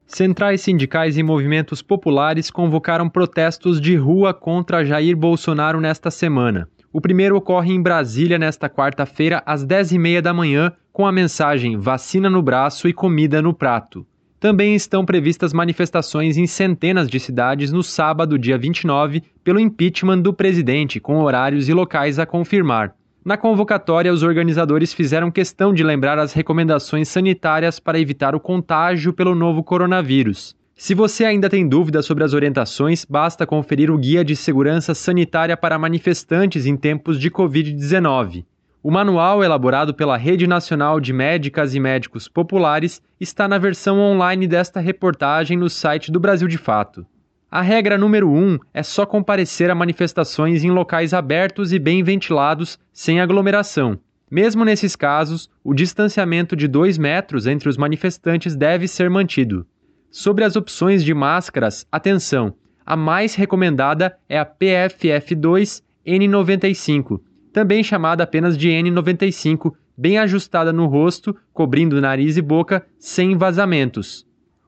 Centrais 0.08 0.62
sindicais 0.62 1.20
e 1.20 1.24
movimentos 1.24 1.84
populares 1.84 2.50
convocaram 2.50 3.08
protestos 3.08 3.80
de 3.80 3.96
rua 3.96 4.34
contra 4.34 4.84
Jair 4.84 5.16
Bolsonaro 5.16 5.80
nesta 5.80 6.10
semana. 6.10 6.68
O 6.92 7.00
primeiro 7.00 7.36
ocorre 7.36 7.72
em 7.72 7.82
Brasília 7.82 8.40
nesta 8.40 8.68
quarta-feira, 8.68 9.44
às 9.46 9.64
10h30 9.64 10.22
da 10.22 10.34
manhã, 10.34 10.72
com 10.92 11.06
a 11.06 11.12
mensagem 11.12 11.78
Vacina 11.78 12.32
no 12.32 12.42
braço 12.42 12.88
e 12.88 12.94
comida 12.94 13.44
no 13.44 13.54
prato. 13.54 14.04
Também 14.40 14.74
estão 14.74 15.06
previstas 15.06 15.54
manifestações 15.54 16.36
em 16.36 16.48
centenas 16.48 17.08
de 17.08 17.20
cidades 17.20 17.72
no 17.72 17.84
sábado, 17.84 18.40
dia 18.40 18.58
29, 18.58 19.22
pelo 19.44 19.60
impeachment 19.60 20.20
do 20.20 20.34
presidente, 20.34 21.00
com 21.00 21.22
horários 21.22 21.70
e 21.70 21.74
locais 21.74 22.18
a 22.18 22.26
confirmar. 22.26 22.96
Na 23.24 23.38
convocatória, 23.38 24.12
os 24.12 24.24
organizadores 24.24 24.92
fizeram 24.92 25.30
questão 25.30 25.72
de 25.72 25.84
lembrar 25.84 26.18
as 26.18 26.34
recomendações 26.34 27.08
sanitárias 27.08 27.80
para 27.80 28.00
evitar 28.00 28.34
o 28.34 28.40
contágio 28.40 29.14
pelo 29.14 29.36
novo 29.36 29.62
coronavírus. 29.62 30.56
Se 30.80 30.96
você 30.96 31.26
ainda 31.26 31.50
tem 31.50 31.68
dúvidas 31.68 32.06
sobre 32.06 32.24
as 32.24 32.34
orientações, 32.34 33.04
basta 33.04 33.46
conferir 33.46 33.92
o 33.92 33.98
Guia 33.98 34.24
de 34.24 34.34
Segurança 34.34 34.96
Sanitária 34.96 35.58
para 35.58 35.78
Manifestantes 35.78 36.66
em 36.66 36.78
Tempos 36.78 37.20
de 37.20 37.30
Covid-19. 37.30 38.46
O 38.82 38.90
manual, 38.90 39.44
elaborado 39.44 39.94
pela 39.94 40.16
Rede 40.16 40.48
Nacional 40.48 41.02
de 41.02 41.12
Médicas 41.12 41.76
e 41.76 41.82
Médicos 41.82 42.30
Populares, 42.30 43.02
está 43.20 43.46
na 43.46 43.58
versão 43.58 44.00
online 44.00 44.48
desta 44.48 44.80
reportagem 44.80 45.58
no 45.58 45.70
site 45.70 46.14
do 46.14 46.20
Brasil 46.20 46.48
de 46.48 46.58
Fato. 46.58 47.06
A 47.52 47.62
regra 47.62 47.98
número 47.98 48.32
1 48.32 48.38
um 48.38 48.58
é 48.74 48.82
só 48.82 49.06
comparecer 49.06 49.70
a 49.70 49.76
manifestações 49.76 50.64
em 50.64 50.72
locais 50.72 51.14
abertos 51.14 51.74
e 51.74 51.78
bem 51.78 52.04
ventilados, 52.04 52.80
sem 52.94 53.20
aglomeração. 53.20 54.00
Mesmo 54.32 54.64
nesses 54.64 54.96
casos, 54.96 55.50
o 55.62 55.74
distanciamento 55.74 56.56
de 56.56 56.70
2 56.70 56.98
metros 56.98 57.48
entre 57.48 57.68
os 57.68 57.76
manifestantes 57.76 58.56
deve 58.56 58.88
ser 58.88 59.10
mantido. 59.10 59.68
Sobre 60.12 60.44
as 60.44 60.56
opções 60.56 61.04
de 61.04 61.14
máscaras, 61.14 61.86
atenção! 61.92 62.56
A 62.84 62.96
mais 62.96 63.36
recomendada 63.36 64.18
é 64.28 64.40
a 64.40 64.46
PFF2 64.46 65.84
N95, 66.04 67.22
também 67.54 67.84
chamada 67.84 68.24
apenas 68.24 68.58
de 68.58 68.70
N95, 68.70 69.72
bem 69.96 70.18
ajustada 70.18 70.74
no 70.74 70.88
rosto, 70.88 71.36
cobrindo 71.54 72.02
nariz 72.02 72.38
e 72.38 72.42
boca, 72.42 72.84
sem 72.98 73.38
vazamentos. 73.38 74.26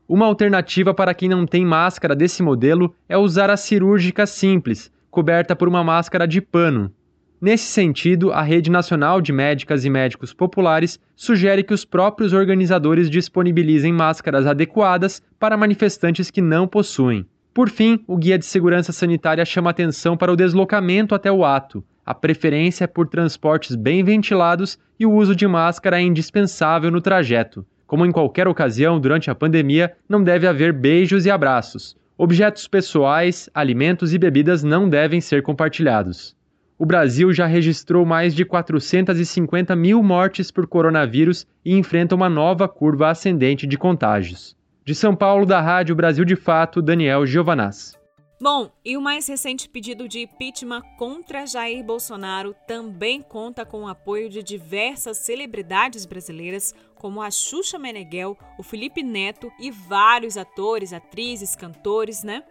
Uma 0.08 0.28
alternativa 0.28 0.94
para 0.94 1.14
quem 1.16 1.28
não 1.28 1.48
tem 1.48 1.66
máscara 1.66 2.16
desse 2.16 2.44
modelo 2.44 2.94
é 3.10 3.18
usar 3.18 3.50
a 3.50 3.58
cirúrgica 3.58 4.28
simples, 4.28 4.92
coberta 5.10 5.56
por 5.56 5.68
uma 5.68 5.84
máscara 5.84 6.28
de 6.28 6.40
pano. 6.40 6.94
Nesse 7.42 7.66
sentido, 7.66 8.32
a 8.32 8.44
Rede 8.44 8.70
Nacional 8.70 9.20
de 9.20 9.34
Médicas 9.34 9.84
e 9.84 9.90
Médicos 9.90 10.32
Populares 10.32 11.00
sugere 11.16 11.64
que 11.64 11.74
os 11.74 11.84
próprios 11.84 12.34
organizadores 12.34 13.10
disponibilizem 13.10 13.92
máscaras 13.92 14.46
adequadas 14.46 15.24
para 15.40 15.58
manifestantes 15.58 16.30
que 16.30 16.40
não 16.40 16.68
possuem. 16.68 17.26
Por 17.52 17.68
fim, 17.68 18.04
o 18.06 18.16
Guia 18.16 18.38
de 18.38 18.46
Segurança 18.46 18.92
Sanitária 18.92 19.44
chama 19.44 19.72
atenção 19.72 20.16
para 20.16 20.32
o 20.32 20.36
deslocamento 20.36 21.16
até 21.16 21.32
o 21.32 21.44
ato. 21.44 21.84
A 22.06 22.14
preferência 22.14 22.84
é 22.84 22.88
por 22.88 23.08
transportes 23.08 23.76
bem 23.76 24.04
ventilados 24.04 24.78
e 25.00 25.08
o 25.08 25.12
uso 25.12 25.36
de 25.36 25.48
máscara 25.48 26.00
é 26.00 26.04
indispensável 26.04 26.92
no 26.92 27.02
trajeto. 27.02 27.66
Como 27.88 28.06
em 28.06 28.12
qualquer 28.12 28.48
ocasião 28.48 29.00
durante 29.00 29.32
a 29.32 29.36
pandemia, 29.36 29.94
não 30.08 30.24
deve 30.24 30.46
haver 30.46 30.72
beijos 30.72 31.26
e 31.26 31.32
abraços. 31.32 31.98
Objetos 32.16 32.68
pessoais, 32.68 33.50
alimentos 33.52 34.14
e 34.14 34.20
bebidas 34.20 34.64
não 34.64 34.88
devem 34.88 35.20
ser 35.20 35.42
compartilhados. 35.42 36.40
O 36.82 36.86
Brasil 36.86 37.32
já 37.32 37.46
registrou 37.46 38.04
mais 38.04 38.34
de 38.34 38.44
450 38.44 39.76
mil 39.76 40.02
mortes 40.02 40.50
por 40.50 40.66
coronavírus 40.66 41.46
e 41.64 41.78
enfrenta 41.78 42.16
uma 42.16 42.28
nova 42.28 42.68
curva 42.68 43.12
ascendente 43.12 43.68
de 43.68 43.78
contágios. 43.78 44.58
De 44.84 44.96
São 44.96 45.16
Paulo, 45.16 45.46
da 45.46 45.62
Rádio 45.62 45.94
Brasil 45.94 46.26
de 46.26 46.36
Fato, 46.36 46.82
Daniel 46.82 47.24
Giovanaz. 47.24 47.96
Bom, 48.42 48.72
e 48.84 48.98
o 48.98 49.02
mais 49.02 49.28
recente 49.28 49.70
pedido 49.70 50.08
de 50.08 50.22
impeachment 50.22 50.82
contra 50.98 51.46
Jair 51.46 51.84
Bolsonaro 51.84 52.56
também 52.68 53.22
conta 53.22 53.64
com 53.64 53.84
o 53.84 53.88
apoio 53.88 54.28
de 54.28 54.42
diversas 54.42 55.18
celebridades 55.18 56.08
brasileiras, 56.08 56.74
como 56.96 57.22
a 57.22 57.30
Xuxa 57.30 57.78
Meneghel, 57.78 58.36
o 58.58 58.64
Felipe 58.64 59.04
Neto 59.04 59.52
e 59.60 59.70
vários 59.70 60.36
atores, 60.36 60.94
atrizes, 60.94 61.56
cantores, 61.56 62.24
né? 62.24 62.42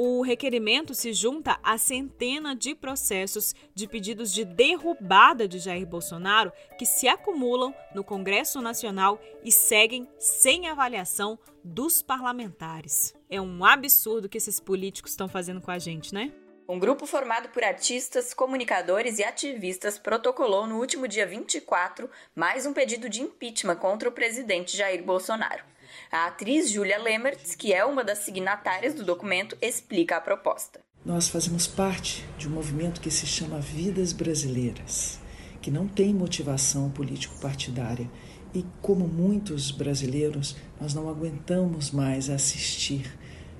O 0.00 0.22
requerimento 0.22 0.94
se 0.94 1.12
junta 1.12 1.58
a 1.60 1.76
centena 1.76 2.54
de 2.54 2.72
processos 2.72 3.52
de 3.74 3.88
pedidos 3.88 4.32
de 4.32 4.44
derrubada 4.44 5.48
de 5.48 5.58
Jair 5.58 5.84
Bolsonaro 5.84 6.52
que 6.78 6.86
se 6.86 7.08
acumulam 7.08 7.74
no 7.92 8.04
Congresso 8.04 8.62
Nacional 8.62 9.20
e 9.42 9.50
seguem 9.50 10.08
sem 10.16 10.68
avaliação 10.68 11.36
dos 11.64 12.00
parlamentares. 12.00 13.12
É 13.28 13.40
um 13.40 13.64
absurdo 13.64 14.28
que 14.28 14.38
esses 14.38 14.60
políticos 14.60 15.10
estão 15.10 15.26
fazendo 15.26 15.60
com 15.60 15.72
a 15.72 15.80
gente, 15.80 16.14
né? 16.14 16.32
Um 16.68 16.78
grupo 16.78 17.04
formado 17.04 17.48
por 17.48 17.64
artistas, 17.64 18.32
comunicadores 18.32 19.18
e 19.18 19.24
ativistas 19.24 19.98
protocolou 19.98 20.64
no 20.64 20.78
último 20.78 21.08
dia 21.08 21.26
24 21.26 22.08
mais 22.36 22.66
um 22.66 22.72
pedido 22.72 23.08
de 23.08 23.20
impeachment 23.20 23.74
contra 23.74 24.08
o 24.08 24.12
presidente 24.12 24.76
Jair 24.76 25.02
Bolsonaro. 25.02 25.64
A 26.10 26.26
atriz 26.26 26.70
Julia 26.70 26.98
Lemertz, 26.98 27.54
que 27.54 27.74
é 27.74 27.84
uma 27.84 28.02
das 28.02 28.20
signatárias 28.20 28.94
do 28.94 29.04
documento, 29.04 29.58
explica 29.60 30.16
a 30.16 30.20
proposta. 30.20 30.80
Nós 31.04 31.28
fazemos 31.28 31.66
parte 31.66 32.24
de 32.38 32.48
um 32.48 32.50
movimento 32.50 33.00
que 33.02 33.10
se 33.10 33.26
chama 33.26 33.60
Vidas 33.60 34.14
Brasileiras, 34.14 35.20
que 35.60 35.70
não 35.70 35.86
tem 35.86 36.14
motivação 36.14 36.90
político-partidária. 36.90 38.10
E 38.54 38.64
como 38.80 39.06
muitos 39.06 39.70
brasileiros, 39.70 40.56
nós 40.80 40.94
não 40.94 41.10
aguentamos 41.10 41.90
mais 41.90 42.30
assistir 42.30 43.14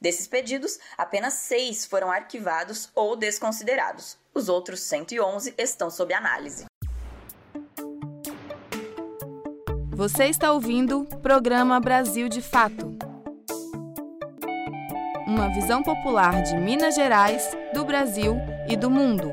Desses 0.00 0.26
pedidos, 0.26 0.76
apenas 0.98 1.34
seis 1.34 1.86
foram 1.86 2.10
arquivados 2.10 2.90
ou 2.92 3.14
desconsiderados. 3.14 4.18
Os 4.34 4.48
outros 4.48 4.80
111 4.80 5.54
estão 5.56 5.88
sob 5.88 6.12
análise. 6.12 6.64
Você 9.92 10.24
está 10.24 10.50
ouvindo 10.50 11.02
o 11.02 11.18
programa 11.20 11.78
Brasil 11.78 12.28
de 12.28 12.42
Fato 12.42 13.13
uma 15.26 15.48
visão 15.48 15.82
popular 15.82 16.42
de 16.42 16.56
Minas 16.56 16.94
Gerais, 16.94 17.56
do 17.72 17.84
Brasil 17.84 18.36
e 18.68 18.76
do 18.76 18.90
mundo. 18.90 19.32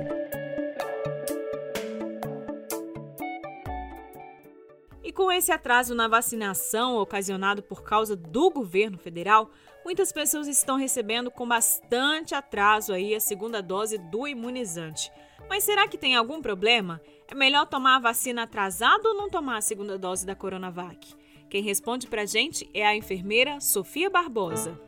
E 5.04 5.12
com 5.12 5.32
esse 5.32 5.52
atraso 5.52 5.94
na 5.94 6.08
vacinação 6.08 6.96
ocasionado 6.98 7.62
por 7.62 7.84
causa 7.84 8.16
do 8.16 8.50
governo 8.50 8.98
federal, 8.98 9.50
muitas 9.84 10.12
pessoas 10.12 10.48
estão 10.48 10.78
recebendo 10.78 11.30
com 11.30 11.48
bastante 11.48 12.34
atraso 12.34 12.94
aí 12.94 13.14
a 13.14 13.20
segunda 13.20 13.62
dose 13.62 13.98
do 13.98 14.26
imunizante. 14.28 15.12
Mas 15.50 15.66
será 15.66 15.88
que 15.88 15.98
tem 15.98 16.16
algum 16.16 16.42
problema? 16.42 17.02
É 17.28 17.36
melhor 17.36 17.66
tomar 17.66 17.98
a 17.98 18.00
vacina 18.00 18.44
atrasada 18.44 19.10
ou 19.10 19.16
não 19.16 19.30
tomar 19.30 19.58
a 19.58 19.62
segunda 19.62 19.98
dose 19.98 20.26
da 20.26 20.36
Coronavac? 20.36 21.14
Quem 21.50 21.62
responde 21.62 22.08
pra 22.08 22.26
gente 22.26 22.70
é 22.74 22.86
a 22.86 22.96
enfermeira 22.96 23.60
Sofia 23.60 24.10
Barbosa. 24.10 24.80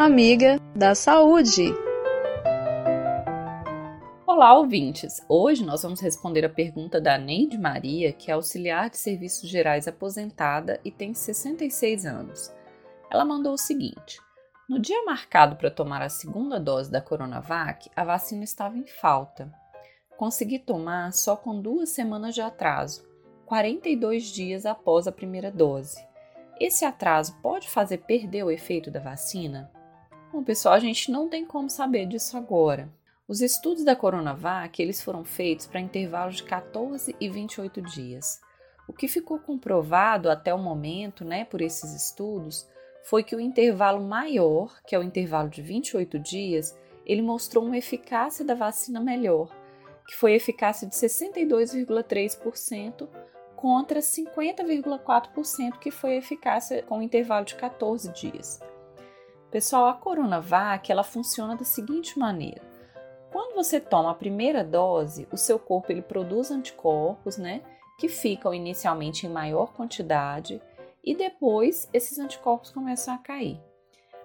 Amiga 0.00 0.58
da 0.74 0.94
saúde. 0.94 1.74
Olá, 4.26 4.58
ouvintes! 4.58 5.22
Hoje 5.28 5.62
nós 5.62 5.82
vamos 5.82 6.00
responder 6.00 6.42
a 6.42 6.48
pergunta 6.48 6.98
da 6.98 7.18
Neide 7.18 7.58
Maria, 7.58 8.10
que 8.10 8.30
é 8.30 8.34
auxiliar 8.34 8.88
de 8.88 8.96
serviços 8.96 9.46
gerais 9.46 9.86
aposentada 9.86 10.80
e 10.82 10.90
tem 10.90 11.12
66 11.12 12.06
anos. 12.06 12.50
Ela 13.10 13.26
mandou 13.26 13.52
o 13.52 13.58
seguinte: 13.58 14.18
No 14.66 14.78
dia 14.78 15.04
marcado 15.04 15.56
para 15.56 15.70
tomar 15.70 16.00
a 16.00 16.08
segunda 16.08 16.58
dose 16.58 16.90
da 16.90 17.02
Coronavac, 17.02 17.90
a 17.94 18.02
vacina 18.02 18.42
estava 18.42 18.78
em 18.78 18.86
falta. 18.86 19.52
Consegui 20.16 20.58
tomar 20.58 21.12
só 21.12 21.36
com 21.36 21.60
duas 21.60 21.90
semanas 21.90 22.34
de 22.34 22.40
atraso, 22.40 23.06
42 23.44 24.32
dias 24.32 24.64
após 24.64 25.06
a 25.06 25.12
primeira 25.12 25.50
dose. 25.50 26.02
Esse 26.58 26.86
atraso 26.86 27.36
pode 27.42 27.68
fazer 27.68 27.98
perder 27.98 28.44
o 28.44 28.50
efeito 28.50 28.90
da 28.90 28.98
vacina? 28.98 29.70
Bom, 30.32 30.44
pessoal, 30.44 30.74
a 30.74 30.78
gente 30.78 31.10
não 31.10 31.28
tem 31.28 31.44
como 31.44 31.68
saber 31.68 32.06
disso 32.06 32.36
agora. 32.36 32.88
Os 33.26 33.40
estudos 33.40 33.82
da 33.82 33.96
Coronavac 33.96 34.80
eles 34.80 35.02
foram 35.02 35.24
feitos 35.24 35.66
para 35.66 35.80
intervalos 35.80 36.36
de 36.36 36.44
14 36.44 37.16
e 37.18 37.28
28 37.28 37.82
dias. 37.82 38.40
O 38.86 38.92
que 38.92 39.08
ficou 39.08 39.40
comprovado 39.40 40.30
até 40.30 40.54
o 40.54 40.58
momento, 40.58 41.24
né, 41.24 41.44
por 41.44 41.60
esses 41.60 41.92
estudos, 41.92 42.64
foi 43.02 43.24
que 43.24 43.34
o 43.34 43.40
intervalo 43.40 44.00
maior, 44.00 44.80
que 44.86 44.94
é 44.94 44.98
o 45.00 45.02
intervalo 45.02 45.48
de 45.48 45.62
28 45.62 46.16
dias, 46.20 46.78
ele 47.04 47.22
mostrou 47.22 47.64
uma 47.64 47.78
eficácia 47.78 48.44
da 48.44 48.54
vacina 48.54 49.00
melhor, 49.00 49.52
que 50.06 50.14
foi 50.14 50.34
eficácia 50.34 50.86
de 50.86 50.94
62,3% 50.94 53.08
contra 53.56 53.98
50,4% 53.98 55.76
que 55.80 55.90
foi 55.90 56.14
eficácia 56.14 56.84
com 56.84 57.02
intervalo 57.02 57.44
de 57.44 57.56
14 57.56 58.12
dias. 58.12 58.60
Pessoal, 59.50 59.88
a 59.88 59.94
Coronavac 59.94 60.92
ela 60.92 61.02
funciona 61.02 61.56
da 61.56 61.64
seguinte 61.64 62.16
maneira: 62.18 62.62
quando 63.32 63.54
você 63.54 63.80
toma 63.80 64.12
a 64.12 64.14
primeira 64.14 64.62
dose, 64.62 65.26
o 65.32 65.36
seu 65.36 65.58
corpo 65.58 65.90
ele 65.90 66.02
produz 66.02 66.50
anticorpos, 66.52 67.36
né, 67.36 67.62
que 67.98 68.08
ficam 68.08 68.54
inicialmente 68.54 69.26
em 69.26 69.30
maior 69.30 69.72
quantidade 69.72 70.62
e 71.02 71.14
depois 71.14 71.88
esses 71.92 72.18
anticorpos 72.18 72.70
começam 72.70 73.12
a 73.12 73.18
cair. 73.18 73.60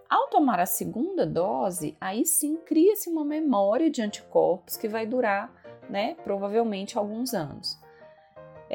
Ao 0.07 0.27
tomar 0.27 0.59
a 0.59 0.67
segunda 0.67 1.25
dose, 1.25 1.97
aí 1.99 2.23
sim 2.23 2.57
cria-se 2.57 3.09
uma 3.09 3.25
memória 3.25 3.89
de 3.89 4.03
anticorpos 4.03 4.77
que 4.77 4.87
vai 4.87 5.07
durar, 5.07 5.51
né, 5.89 6.15
provavelmente 6.23 6.97
alguns 6.97 7.33
anos. 7.33 7.79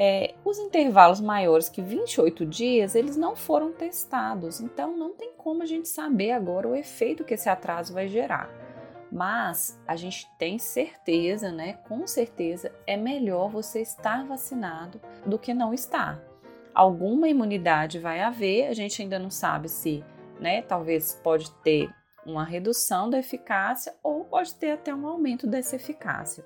É, 0.03 0.33
os 0.43 0.57
intervalos 0.57 1.21
maiores 1.21 1.69
que 1.69 1.79
28 1.79 2.43
dias, 2.43 2.95
eles 2.95 3.15
não 3.15 3.35
foram 3.35 3.71
testados, 3.71 4.59
então 4.59 4.97
não 4.97 5.13
tem 5.13 5.31
como 5.37 5.61
a 5.61 5.65
gente 5.67 5.87
saber 5.87 6.31
agora 6.31 6.67
o 6.67 6.75
efeito 6.75 7.23
que 7.23 7.35
esse 7.35 7.47
atraso 7.47 7.93
vai 7.93 8.07
gerar. 8.07 8.49
Mas 9.11 9.79
a 9.87 9.95
gente 9.95 10.27
tem 10.39 10.57
certeza, 10.57 11.51
né? 11.51 11.73
Com 11.87 12.07
certeza 12.07 12.71
é 12.87 12.97
melhor 12.97 13.51
você 13.51 13.79
estar 13.79 14.25
vacinado 14.25 14.99
do 15.23 15.37
que 15.37 15.53
não 15.53 15.71
estar. 15.71 16.19
Alguma 16.73 17.29
imunidade 17.29 17.99
vai 17.99 18.21
haver, 18.21 18.69
a 18.69 18.73
gente 18.73 19.03
ainda 19.03 19.19
não 19.19 19.29
sabe 19.29 19.69
se, 19.69 20.03
né? 20.39 20.63
Talvez 20.63 21.13
pode 21.23 21.51
ter 21.57 21.93
uma 22.25 22.43
redução 22.43 23.07
da 23.07 23.19
eficácia 23.19 23.93
ou 24.01 24.25
pode 24.25 24.55
ter 24.55 24.71
até 24.71 24.95
um 24.95 25.05
aumento 25.05 25.45
dessa 25.45 25.75
eficácia. 25.75 26.43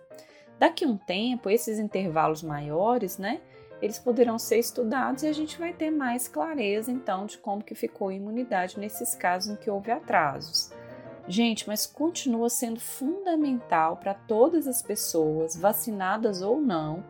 Daqui 0.59 0.85
um 0.85 0.97
tempo, 0.97 1.49
esses 1.49 1.79
intervalos 1.79 2.41
maiores, 2.41 3.17
né? 3.17 3.41
Eles 3.81 3.99
poderão 3.99 4.39
ser 4.39 4.57
estudados 4.57 5.23
e 5.23 5.27
a 5.27 5.33
gente 5.33 5.59
vai 5.59 5.73
ter 5.73 5.91
mais 5.91 6.27
clareza 6.27 6.91
então 6.91 7.25
de 7.25 7.37
como 7.37 7.63
que 7.63 7.75
ficou 7.75 8.07
a 8.07 8.13
imunidade 8.13 8.79
nesses 8.79 9.13
casos 9.13 9.51
em 9.51 9.55
que 9.57 9.69
houve 9.69 9.91
atrasos. 9.91 10.71
Gente, 11.27 11.67
mas 11.67 11.85
continua 11.85 12.49
sendo 12.49 12.79
fundamental 12.79 13.97
para 13.97 14.13
todas 14.13 14.67
as 14.67 14.81
pessoas, 14.81 15.55
vacinadas 15.55 16.41
ou 16.41 16.61
não, 16.61 17.03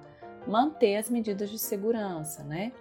manter 0.48 0.96
as 0.96 1.10
medidas 1.10 1.50
de 1.50 1.60
segurança, 1.60 2.44
né? 2.44 2.72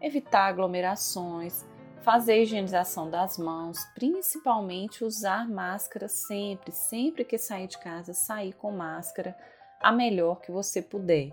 Evitar 0.00 0.48
aglomerações, 0.48 1.64
fazer 2.02 2.32
a 2.32 2.38
higienização 2.38 3.08
das 3.08 3.38
mãos, 3.38 3.78
principalmente 3.94 5.04
usar 5.04 5.48
máscara 5.48 6.08
sempre, 6.08 6.72
sempre 6.72 7.24
que 7.24 7.38
sair 7.38 7.68
de 7.68 7.78
casa, 7.78 8.12
sair 8.12 8.52
com 8.52 8.70
máscara 8.72 9.36
a 9.82 9.92
melhor 9.92 10.40
que 10.40 10.52
você 10.52 10.80
puder. 10.80 11.30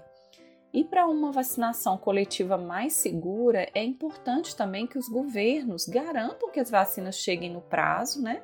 E 0.71 0.83
para 0.83 1.07
uma 1.07 1.31
vacinação 1.31 1.97
coletiva 1.97 2.57
mais 2.57 2.93
segura, 2.93 3.69
é 3.73 3.83
importante 3.83 4.55
também 4.55 4.85
que 4.85 4.97
os 4.97 5.09
governos 5.09 5.87
garantam 5.87 6.51
que 6.51 6.59
as 6.59 6.69
vacinas 6.69 7.15
cheguem 7.15 7.51
no 7.51 7.61
prazo, 7.61 8.21
né? 8.21 8.41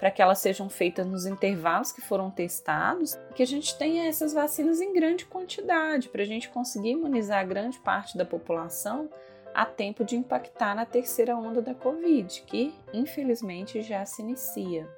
para 0.00 0.10
que 0.10 0.22
elas 0.22 0.38
sejam 0.38 0.70
feitas 0.70 1.06
nos 1.06 1.26
intervalos 1.26 1.92
que 1.92 2.00
foram 2.00 2.30
testados, 2.30 3.18
que 3.34 3.42
a 3.42 3.46
gente 3.46 3.76
tenha 3.76 4.08
essas 4.08 4.32
vacinas 4.32 4.80
em 4.80 4.94
grande 4.94 5.26
quantidade, 5.26 6.08
para 6.08 6.22
a 6.22 6.26
gente 6.26 6.48
conseguir 6.48 6.92
imunizar 6.92 7.46
grande 7.46 7.78
parte 7.78 8.16
da 8.16 8.24
população 8.24 9.10
a 9.52 9.66
tempo 9.66 10.02
de 10.02 10.16
impactar 10.16 10.74
na 10.74 10.86
terceira 10.86 11.36
onda 11.36 11.60
da 11.60 11.74
Covid, 11.74 12.42
que 12.46 12.72
infelizmente 12.94 13.82
já 13.82 14.06
se 14.06 14.22
inicia. 14.22 14.88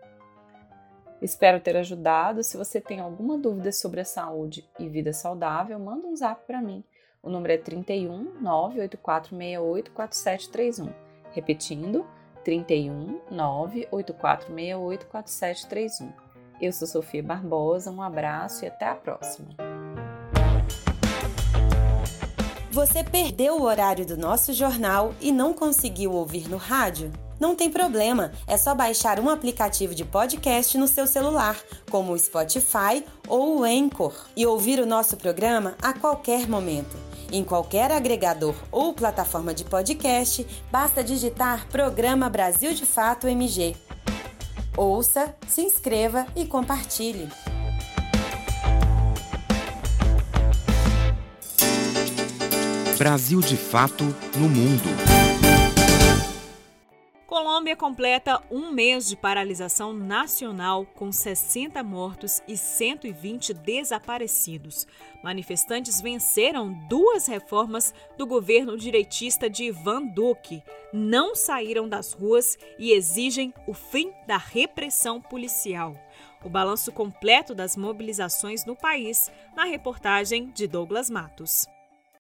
Espero 1.23 1.61
ter 1.61 1.77
ajudado. 1.77 2.43
Se 2.43 2.57
você 2.57 2.81
tem 2.81 2.99
alguma 2.99 3.39
dúvida 3.39 3.71
sobre 3.71 4.01
a 4.01 4.05
saúde 4.05 4.69
e 4.77 4.89
vida 4.89 5.13
saudável, 5.13 5.79
manda 5.79 6.09
um 6.09 6.17
zap 6.17 6.45
para 6.45 6.61
mim. 6.61 6.83
O 7.23 7.31
número 7.31 7.53
é 7.53 7.59
31 7.59 8.41
98468 8.41 9.93
4731. 9.93 10.93
Repetindo, 11.31 12.05
31 12.45 13.21
98468 13.31 15.07
4731. 15.07 16.13
Eu 16.61 16.73
sou 16.73 16.89
Sofia 16.89 17.23
Barbosa, 17.23 17.93
um 17.93 18.03
abraço 18.03 18.65
e 18.65 18.69
até 18.69 18.87
a 18.87 18.97
próxima. 18.97 19.51
Você 22.73 23.05
perdeu 23.05 23.59
o 23.59 23.63
horário 23.63 24.05
do 24.05 24.17
nosso 24.17 24.53
jornal 24.53 25.15
e 25.21 25.31
não 25.31 25.55
conseguiu 25.55 26.13
ouvir 26.13 26.49
no 26.49 26.57
rádio? 26.57 27.13
Não 27.43 27.57
tem 27.57 27.69
problema, 27.69 28.31
é 28.47 28.57
só 28.57 28.73
baixar 28.73 29.19
um 29.19 29.29
aplicativo 29.29 29.97
de 29.97 30.05
podcast 30.05 30.79
no 30.79 30.87
seu 30.87 31.09
celular, 31.09 31.59
como 31.91 32.13
o 32.13 32.17
Spotify 32.17 33.05
ou 33.27 33.59
o 33.59 33.65
Anchor, 33.65 34.15
e 34.37 34.47
ouvir 34.47 34.79
o 34.79 34.87
nosso 34.87 35.17
programa 35.17 35.75
a 35.83 35.93
qualquer 35.93 36.49
momento. 36.49 36.97
Em 37.33 37.43
qualquer 37.43 37.91
agregador 37.91 38.55
ou 38.71 38.95
plataforma 38.95 39.53
de 39.53 39.65
podcast, 39.65 40.47
basta 40.71 41.03
digitar 41.03 41.67
Programa 41.67 42.31
Brasil 42.31 42.75
de 42.75 42.87
Fato 42.87 43.27
MG. 43.27 43.75
Ouça, 44.77 45.35
se 45.49 45.63
inscreva 45.63 46.29
e 46.37 46.47
compartilhe. 46.47 47.29
Brasil 52.97 53.41
de 53.41 53.57
Fato 53.57 54.05
no 54.37 54.49
Mundo. 54.49 55.22
Colômbia 57.33 57.75
completa 57.75 58.43
um 58.51 58.71
mês 58.73 59.09
de 59.09 59.17
paralisação 59.17 59.95
nacional 59.95 60.85
com 60.85 61.11
60 61.11 61.83
mortos 61.83 62.43
e 62.47 62.59
120 62.59 63.55
desaparecidos. 63.55 64.87
Manifestantes 65.25 65.99
venceram 65.99 66.75
duas 66.91 67.27
reformas 67.27 67.95
do 68.19 68.27
governo 68.27 68.77
direitista 68.77 69.49
de 69.49 69.65
Ivan 69.65 70.09
Duque, 70.09 70.63
não 70.93 71.35
saíram 71.35 71.89
das 71.89 72.13
ruas 72.13 72.59
e 72.79 72.93
exigem 72.93 73.55
o 73.67 73.73
fim 73.73 74.13
da 74.27 74.37
repressão 74.37 75.19
policial. 75.19 75.97
O 76.45 76.51
balanço 76.51 76.93
completo 76.93 77.55
das 77.55 77.79
mobilizações 77.79 78.67
no 78.67 78.77
país, 78.77 79.33
na 79.57 79.65
reportagem 79.65 80.51
de 80.51 80.67
Douglas 80.67 81.09
Matos. 81.09 81.67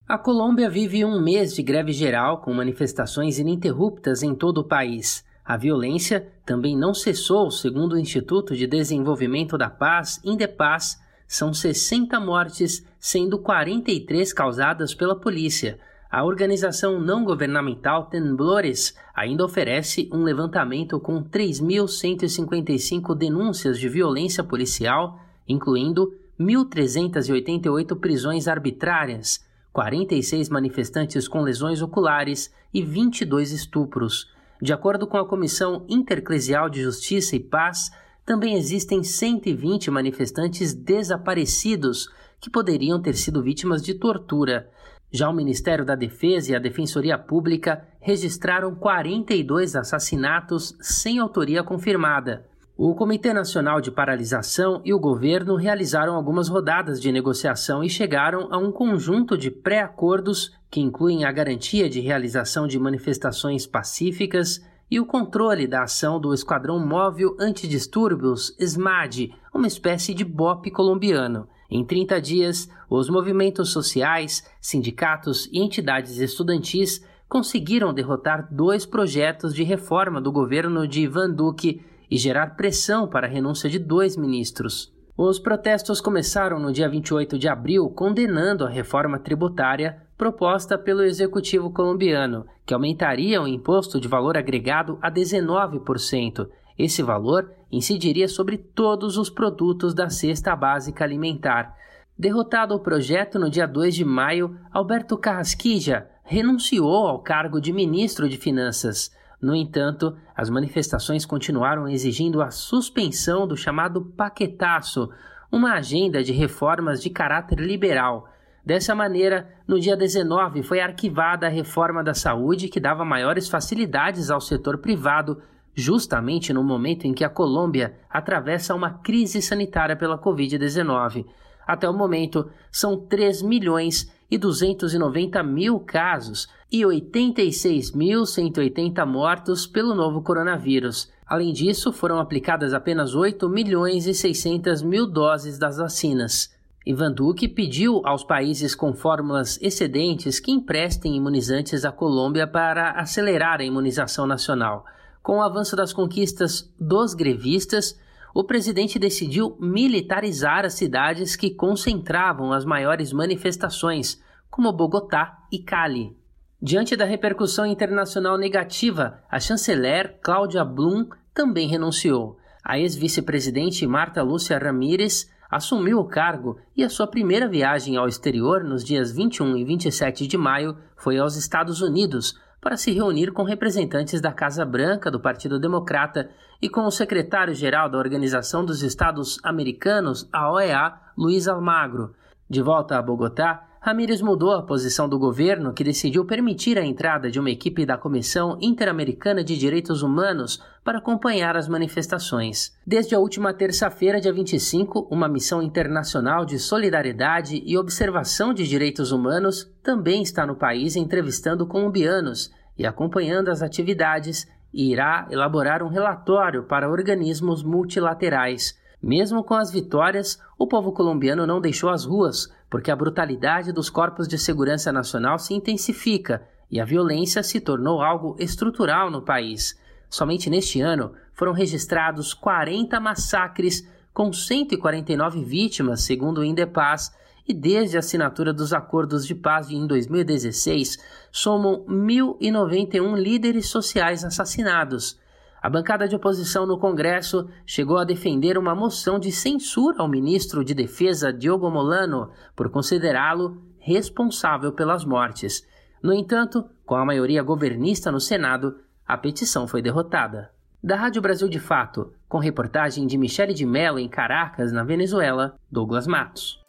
A 0.08 0.18
Colômbia 0.18 0.68
vive 0.68 1.04
um 1.04 1.22
mês 1.22 1.54
de 1.54 1.62
greve 1.62 1.92
geral 1.92 2.38
com 2.38 2.52
manifestações 2.52 3.38
ininterruptas 3.38 4.22
em 4.22 4.34
todo 4.34 4.58
o 4.58 4.64
país. 4.64 5.24
A 5.44 5.56
violência 5.56 6.28
também 6.44 6.76
não 6.76 6.92
cessou, 6.92 7.50
segundo 7.50 7.94
o 7.94 7.98
Instituto 7.98 8.54
de 8.56 8.66
Desenvolvimento 8.66 9.56
da 9.56 9.70
Paz, 9.70 10.20
Indepaz, 10.24 11.00
são 11.26 11.54
60 11.54 12.18
mortes, 12.20 12.84
sendo 12.98 13.38
43 13.38 14.32
causadas 14.32 14.94
pela 14.94 15.18
polícia. 15.18 15.78
a 16.10 16.24
organização 16.24 17.00
não 17.00 17.24
governamental 17.24 18.04
Temblores 18.04 18.94
ainda 19.14 19.44
oferece 19.46 20.10
um 20.12 20.22
levantamento 20.22 21.00
com 21.00 21.22
3.155 21.24 23.16
denúncias 23.16 23.78
de 23.78 23.88
violência 23.88 24.44
policial, 24.44 25.18
incluindo 25.48 26.12
1.388 26.38 27.98
prisões 27.98 28.46
arbitrárias, 28.46 29.40
46 29.72 30.48
manifestantes 30.48 31.26
com 31.26 31.40
lesões 31.40 31.80
oculares 31.80 32.52
e 32.72 32.82
22 32.82 33.52
estupros. 33.52 34.30
De 34.60 34.72
acordo 34.72 35.06
com 35.06 35.16
a 35.16 35.26
Comissão 35.26 35.84
Interclesial 35.88 36.68
de 36.68 36.82
Justiça 36.82 37.34
e 37.34 37.40
Paz, 37.40 37.90
também 38.24 38.54
existem 38.54 39.02
120 39.02 39.90
manifestantes 39.90 40.72
desaparecidos 40.72 42.08
que 42.40 42.50
poderiam 42.50 43.00
ter 43.00 43.14
sido 43.14 43.42
vítimas 43.42 43.82
de 43.82 43.94
tortura. 43.94 44.70
Já 45.10 45.28
o 45.28 45.34
Ministério 45.34 45.84
da 45.84 45.94
Defesa 45.94 46.52
e 46.52 46.54
a 46.54 46.58
Defensoria 46.58 47.18
Pública 47.18 47.86
registraram 48.00 48.74
42 48.74 49.76
assassinatos 49.76 50.76
sem 50.80 51.18
autoria 51.18 51.62
confirmada. 51.62 52.46
O 52.76 52.94
Comitê 52.94 53.34
Nacional 53.34 53.82
de 53.82 53.90
Paralisação 53.90 54.80
e 54.82 54.94
o 54.94 54.98
governo 54.98 55.56
realizaram 55.56 56.14
algumas 56.14 56.48
rodadas 56.48 56.98
de 56.98 57.12
negociação 57.12 57.84
e 57.84 57.90
chegaram 57.90 58.48
a 58.50 58.56
um 58.56 58.72
conjunto 58.72 59.36
de 59.36 59.50
pré-acordos 59.50 60.56
que 60.70 60.80
incluem 60.80 61.24
a 61.26 61.30
garantia 61.30 61.88
de 61.88 62.00
realização 62.00 62.66
de 62.66 62.78
manifestações 62.78 63.66
pacíficas 63.66 64.64
e 64.90 64.98
o 64.98 65.04
controle 65.04 65.66
da 65.66 65.82
ação 65.82 66.18
do 66.18 66.32
Esquadrão 66.32 66.78
Móvel 66.78 67.36
Antidistúrbios 67.38 68.56
SMAD, 68.58 69.34
uma 69.54 69.66
espécie 69.66 70.14
de 70.14 70.24
BOP 70.24 70.70
colombiano. 70.70 71.46
Em 71.70 71.84
30 71.84 72.20
dias, 72.22 72.70
os 72.88 73.10
movimentos 73.10 73.68
sociais, 73.68 74.50
sindicatos 74.62 75.46
e 75.52 75.58
entidades 75.60 76.16
estudantis 76.18 77.04
conseguiram 77.28 77.92
derrotar 77.92 78.48
dois 78.50 78.86
projetos 78.86 79.54
de 79.54 79.62
reforma 79.62 80.22
do 80.22 80.32
governo 80.32 80.88
de 80.88 81.02
Ivan 81.02 81.30
Duque 81.30 81.82
e 82.12 82.18
gerar 82.18 82.56
pressão 82.56 83.08
para 83.08 83.26
a 83.26 83.30
renúncia 83.30 83.70
de 83.70 83.78
dois 83.78 84.18
ministros. 84.18 84.92
Os 85.16 85.38
protestos 85.38 85.98
começaram 85.98 86.58
no 86.58 86.70
dia 86.70 86.86
28 86.86 87.38
de 87.38 87.48
abril, 87.48 87.88
condenando 87.88 88.66
a 88.66 88.68
reforma 88.68 89.18
tributária 89.18 89.96
proposta 90.18 90.76
pelo 90.76 91.02
executivo 91.02 91.70
colombiano, 91.70 92.44
que 92.66 92.74
aumentaria 92.74 93.40
o 93.40 93.48
imposto 93.48 93.98
de 93.98 94.08
valor 94.08 94.36
agregado 94.36 94.98
a 95.00 95.10
19%. 95.10 96.50
Esse 96.78 97.02
valor 97.02 97.50
incidiria 97.70 98.28
sobre 98.28 98.58
todos 98.58 99.16
os 99.16 99.30
produtos 99.30 99.94
da 99.94 100.10
cesta 100.10 100.54
básica 100.54 101.04
alimentar. 101.04 101.74
Derrotado 102.18 102.74
o 102.74 102.80
projeto 102.80 103.38
no 103.38 103.48
dia 103.48 103.66
2 103.66 103.94
de 103.94 104.04
maio, 104.04 104.54
Alberto 104.70 105.16
Carrasquija 105.16 106.06
renunciou 106.24 107.06
ao 107.06 107.20
cargo 107.20 107.58
de 107.58 107.72
ministro 107.72 108.28
de 108.28 108.36
Finanças. 108.36 109.10
No 109.42 109.56
entanto, 109.56 110.16
as 110.36 110.48
manifestações 110.48 111.26
continuaram 111.26 111.88
exigindo 111.88 112.40
a 112.40 112.52
suspensão 112.52 113.44
do 113.44 113.56
chamado 113.56 114.00
paquetaço, 114.00 115.10
uma 115.50 115.72
agenda 115.72 116.22
de 116.22 116.32
reformas 116.32 117.02
de 117.02 117.10
caráter 117.10 117.58
liberal. 117.58 118.28
Dessa 118.64 118.94
maneira, 118.94 119.52
no 119.66 119.80
dia 119.80 119.96
19 119.96 120.62
foi 120.62 120.80
arquivada 120.80 121.48
a 121.48 121.50
reforma 121.50 122.04
da 122.04 122.14
saúde 122.14 122.68
que 122.68 122.78
dava 122.78 123.04
maiores 123.04 123.48
facilidades 123.48 124.30
ao 124.30 124.40
setor 124.40 124.78
privado, 124.78 125.42
justamente 125.74 126.52
no 126.52 126.62
momento 126.62 127.04
em 127.04 127.12
que 127.12 127.24
a 127.24 127.28
Colômbia 127.28 127.96
atravessa 128.08 128.76
uma 128.76 128.90
crise 128.90 129.42
sanitária 129.42 129.96
pela 129.96 130.16
Covid-19. 130.16 131.26
Até 131.66 131.88
o 131.88 131.92
momento, 131.92 132.48
são 132.70 132.96
3 132.96 133.42
milhões 133.42 134.08
e 134.32 134.38
290 134.38 135.42
mil 135.42 135.78
casos 135.78 136.48
e 136.72 136.80
86.180 136.80 139.04
mortos 139.04 139.66
pelo 139.66 139.94
novo 139.94 140.22
coronavírus. 140.22 141.12
Além 141.26 141.52
disso, 141.52 141.92
foram 141.92 142.18
aplicadas 142.18 142.72
apenas 142.72 143.14
8 143.14 143.46
milhões 143.46 144.06
e 144.06 144.14
600 144.14 144.80
mil 144.80 145.06
doses 145.06 145.58
das 145.58 145.76
vacinas. 145.76 146.50
Ivan 146.86 147.12
Duque 147.12 147.46
pediu 147.46 148.00
aos 148.06 148.24
países 148.24 148.74
com 148.74 148.94
fórmulas 148.94 149.58
excedentes 149.60 150.40
que 150.40 150.50
emprestem 150.50 151.14
imunizantes 151.14 151.84
à 151.84 151.92
Colômbia 151.92 152.46
para 152.46 152.92
acelerar 152.92 153.60
a 153.60 153.64
imunização 153.64 154.26
nacional. 154.26 154.86
Com 155.22 155.40
o 155.40 155.42
avanço 155.42 155.76
das 155.76 155.92
conquistas 155.92 156.72
dos 156.80 157.12
grevistas, 157.12 158.00
o 158.34 158.44
presidente 158.44 158.98
decidiu 158.98 159.56
militarizar 159.60 160.64
as 160.64 160.74
cidades 160.74 161.36
que 161.36 161.50
concentravam 161.50 162.52
as 162.52 162.64
maiores 162.64 163.12
manifestações, 163.12 164.20
como 164.50 164.72
Bogotá 164.72 165.38
e 165.50 165.58
Cali. 165.58 166.16
Diante 166.60 166.96
da 166.96 167.04
repercussão 167.04 167.66
internacional 167.66 168.38
negativa, 168.38 169.20
a 169.30 169.40
chanceler 169.40 170.18
Cláudia 170.22 170.64
Blum 170.64 171.08
também 171.34 171.66
renunciou. 171.66 172.38
A 172.64 172.78
ex-vice-presidente 172.78 173.86
Marta 173.86 174.22
Lúcia 174.22 174.58
Ramírez 174.58 175.28
assumiu 175.50 175.98
o 175.98 176.06
cargo 176.06 176.58
e 176.76 176.84
a 176.84 176.88
sua 176.88 177.06
primeira 177.06 177.48
viagem 177.48 177.96
ao 177.96 178.08
exterior 178.08 178.64
nos 178.64 178.84
dias 178.84 179.12
21 179.12 179.56
e 179.56 179.64
27 179.64 180.26
de 180.26 180.38
maio 180.38 180.76
foi 180.96 181.18
aos 181.18 181.36
Estados 181.36 181.82
Unidos 181.82 182.38
para 182.62 182.76
se 182.76 182.92
reunir 182.92 183.32
com 183.32 183.42
representantes 183.42 184.20
da 184.20 184.32
Casa 184.32 184.64
Branca 184.64 185.10
do 185.10 185.18
Partido 185.18 185.58
Democrata 185.58 186.30
e 186.62 186.68
com 186.68 186.86
o 186.86 186.92
secretário-geral 186.92 187.90
da 187.90 187.98
Organização 187.98 188.64
dos 188.64 188.84
Estados 188.84 189.40
Americanos, 189.42 190.28
a 190.32 190.48
OEA, 190.48 190.94
Luiz 191.18 191.48
Almagro. 191.48 192.14
De 192.48 192.62
volta 192.62 192.96
a 192.96 193.02
Bogotá, 193.02 193.66
Ramírez 193.84 194.22
mudou 194.22 194.52
a 194.52 194.62
posição 194.62 195.08
do 195.08 195.18
governo, 195.18 195.72
que 195.72 195.82
decidiu 195.82 196.24
permitir 196.24 196.78
a 196.78 196.86
entrada 196.86 197.28
de 197.28 197.40
uma 197.40 197.50
equipe 197.50 197.84
da 197.84 197.98
Comissão 197.98 198.56
Interamericana 198.60 199.42
de 199.42 199.58
Direitos 199.58 200.04
Humanos 200.04 200.62
para 200.84 200.98
acompanhar 200.98 201.56
as 201.56 201.66
manifestações. 201.66 202.78
Desde 202.86 203.16
a 203.16 203.18
última 203.18 203.52
terça-feira, 203.52 204.20
dia 204.20 204.32
25, 204.32 205.08
uma 205.10 205.26
missão 205.28 205.60
internacional 205.60 206.44
de 206.44 206.60
solidariedade 206.60 207.60
e 207.66 207.76
observação 207.76 208.54
de 208.54 208.68
direitos 208.68 209.10
humanos 209.10 209.68
também 209.82 210.22
está 210.22 210.46
no 210.46 210.54
país 210.54 210.94
entrevistando 210.94 211.66
colombianos 211.66 212.52
e 212.78 212.86
acompanhando 212.86 213.48
as 213.48 213.62
atividades 213.62 214.46
e 214.72 214.92
irá 214.92 215.26
elaborar 215.28 215.82
um 215.82 215.88
relatório 215.88 216.62
para 216.62 216.88
organismos 216.88 217.64
multilaterais. 217.64 218.80
Mesmo 219.02 219.42
com 219.42 219.54
as 219.54 219.72
vitórias, 219.72 220.38
o 220.56 220.68
povo 220.68 220.92
colombiano 220.92 221.44
não 221.44 221.60
deixou 221.60 221.90
as 221.90 222.04
ruas, 222.04 222.48
porque 222.72 222.90
a 222.90 222.96
brutalidade 222.96 223.70
dos 223.70 223.90
corpos 223.90 224.26
de 224.26 224.38
segurança 224.38 224.90
nacional 224.90 225.38
se 225.38 225.52
intensifica 225.52 226.42
e 226.70 226.80
a 226.80 226.86
violência 226.86 227.42
se 227.42 227.60
tornou 227.60 228.00
algo 228.00 228.34
estrutural 228.38 229.10
no 229.10 229.20
país. 229.20 229.78
Somente 230.08 230.48
neste 230.48 230.80
ano 230.80 231.12
foram 231.34 231.52
registrados 231.52 232.32
40 232.32 232.98
massacres 232.98 233.86
com 234.10 234.32
149 234.32 235.44
vítimas, 235.44 236.00
segundo 236.00 236.38
o 236.38 236.44
Indepaz, 236.44 237.14
e 237.46 237.52
desde 237.52 237.98
a 237.98 238.00
assinatura 238.00 238.54
dos 238.54 238.72
acordos 238.72 239.26
de 239.26 239.34
paz 239.34 239.68
em 239.68 239.86
2016, 239.86 240.96
somam 241.30 241.84
1.091 241.86 243.18
líderes 243.18 243.68
sociais 243.68 244.24
assassinados. 244.24 245.20
A 245.62 245.70
bancada 245.70 246.08
de 246.08 246.16
oposição 246.16 246.66
no 246.66 246.76
Congresso 246.76 247.48
chegou 247.64 247.96
a 247.96 248.04
defender 248.04 248.58
uma 248.58 248.74
moção 248.74 249.16
de 249.16 249.30
censura 249.30 250.02
ao 250.02 250.08
ministro 250.08 250.64
de 250.64 250.74
Defesa 250.74 251.32
Diogo 251.32 251.70
Molano 251.70 252.32
por 252.56 252.68
considerá-lo 252.68 253.62
responsável 253.78 254.72
pelas 254.72 255.04
mortes. 255.04 255.64
No 256.02 256.12
entanto, 256.12 256.68
com 256.84 256.96
a 256.96 257.04
maioria 257.04 257.44
governista 257.44 258.10
no 258.10 258.18
Senado, 258.20 258.80
a 259.06 259.16
petição 259.16 259.68
foi 259.68 259.80
derrotada. 259.80 260.50
Da 260.82 260.96
Rádio 260.96 261.22
Brasil 261.22 261.48
de 261.48 261.60
Fato, 261.60 262.12
com 262.28 262.38
reportagem 262.38 263.06
de 263.06 263.16
Michele 263.16 263.54
de 263.54 263.64
Mello 263.64 264.00
em 264.00 264.08
Caracas, 264.08 264.72
na 264.72 264.82
Venezuela, 264.82 265.54
Douglas 265.70 266.08
Matos. 266.08 266.60